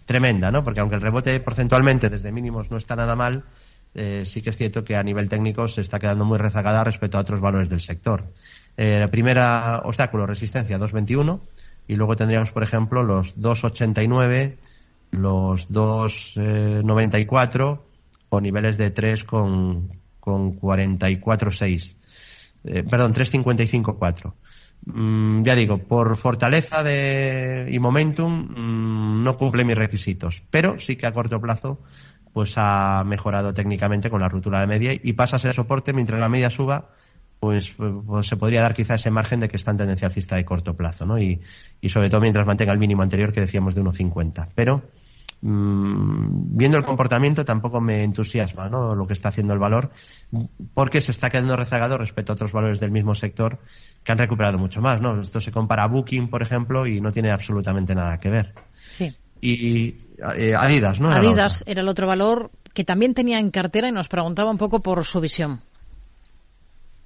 [0.06, 0.64] tremenda, ¿no?
[0.64, 3.44] Porque aunque el rebote porcentualmente desde mínimos no está nada mal,
[3.94, 7.18] eh, sí que es cierto que a nivel técnico se está quedando muy rezagada respecto
[7.18, 8.26] a otros valores del sector.
[8.78, 11.40] Eh, primera obstáculo, resistencia 2.21
[11.88, 14.58] y luego tendríamos, por ejemplo, los 2.89,
[15.12, 17.80] los 2.94
[18.30, 21.96] o niveles de 3 con, con 44,6.
[22.64, 24.34] Eh, perdón, 3.55,4.
[24.86, 30.96] Mm, ya digo, por fortaleza de, y momentum mm, no cumple mis requisitos, pero sí
[30.96, 31.80] que a corto plazo
[32.34, 36.20] pues ha mejorado técnicamente con la ruptura de media y pasa a ser soporte mientras
[36.20, 36.92] la media suba
[37.40, 40.46] pues, pues, se podría dar quizá ese margen de que está en tendencia alcista de
[40.46, 41.18] corto plazo, ¿no?
[41.20, 41.42] Y,
[41.80, 44.50] y sobre todo mientras mantenga el mínimo anterior que decíamos de 1,50.
[44.56, 44.84] Pero
[45.42, 48.94] Mm, viendo el comportamiento tampoco me entusiasma ¿no?
[48.94, 49.90] lo que está haciendo el valor
[50.74, 53.58] porque se está quedando rezagado respecto a otros valores del mismo sector
[54.04, 55.00] que han recuperado mucho más.
[55.00, 55.22] ¿no?
[55.22, 58.54] Esto se compara a Booking, por ejemplo, y no tiene absolutamente nada que ver.
[58.92, 59.16] Sí.
[59.40, 59.96] Y
[60.36, 61.10] eh, Adidas, ¿no?
[61.10, 64.82] Adidas era el otro valor que también tenía en cartera y nos preguntaba un poco
[64.82, 65.62] por su visión.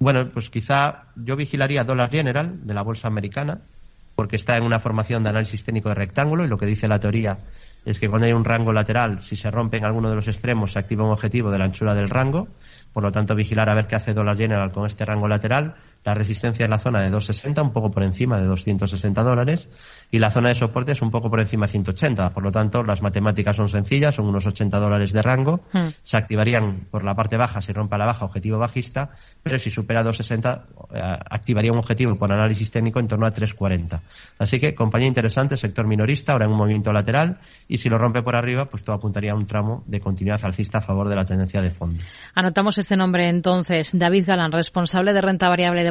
[0.00, 3.62] bueno, pues quizá yo vigilaría Dollar General de la bolsa americana,
[4.16, 7.00] porque está en una formación de análisis técnico de rectángulo y lo que dice la
[7.00, 7.38] teoría
[7.84, 10.72] es que cuando hay un rango lateral, si se rompe en alguno de los extremos,
[10.72, 12.48] se activa un objetivo de la anchura del rango.
[12.92, 15.74] Por lo tanto, vigilar a ver qué hace Dollar General con este rango lateral.
[16.04, 19.68] La resistencia en la zona de 260, un poco por encima de 260 dólares.
[20.10, 22.30] Y la zona de soporte es un poco por encima de 180.
[22.30, 25.60] Por lo tanto, las matemáticas son sencillas, son unos 80 dólares de rango.
[25.72, 25.88] Hmm.
[26.02, 29.10] Se activarían por la parte baja si rompe la baja, objetivo bajista.
[29.42, 34.02] Pero si supera 260, eh, activaría un objetivo por análisis técnico en torno a 340.
[34.38, 37.38] Así que, compañía interesante, sector minorista, ahora en un movimiento lateral
[37.68, 40.78] y si lo rompe por arriba, pues todo apuntaría a un tramo de continuidad alcista
[40.78, 42.02] a favor de la tendencia de fondo.
[42.34, 45.90] Anotamos este nombre entonces, David Galán, responsable de renta variable de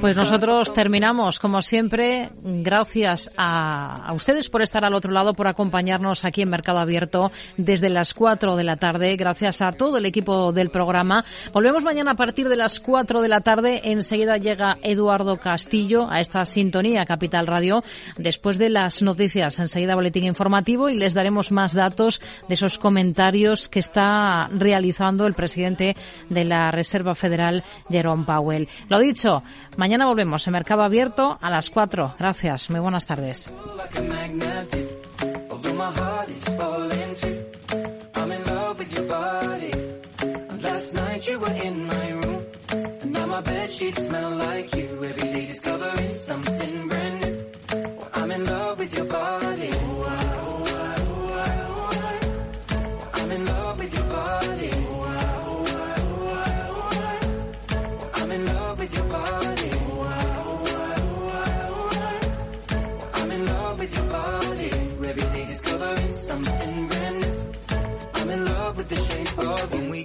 [0.00, 6.24] Pues nosotros terminamos, como siempre, gracias a, ustedes por estar al otro lado, por acompañarnos
[6.24, 9.16] aquí en Mercado Abierto desde las 4 de la tarde.
[9.16, 11.24] Gracias a todo el equipo del programa.
[11.52, 13.80] Volvemos mañana a partir de las 4 de la tarde.
[13.84, 17.82] Enseguida llega Eduardo Castillo a esta sintonía Capital Radio
[18.18, 19.58] después de las noticias.
[19.58, 25.34] Enseguida boletín informativo y les daremos más datos de esos comentarios que está realizando el
[25.34, 25.96] presidente
[26.28, 28.68] de la Reserva Federal, Jerome Powell.
[28.88, 29.42] Lo dicho,
[29.76, 32.16] mañana volvemos en Mercado Abierto a las 4.
[32.18, 32.70] Gracias.
[32.70, 33.48] Muy buenas tardes.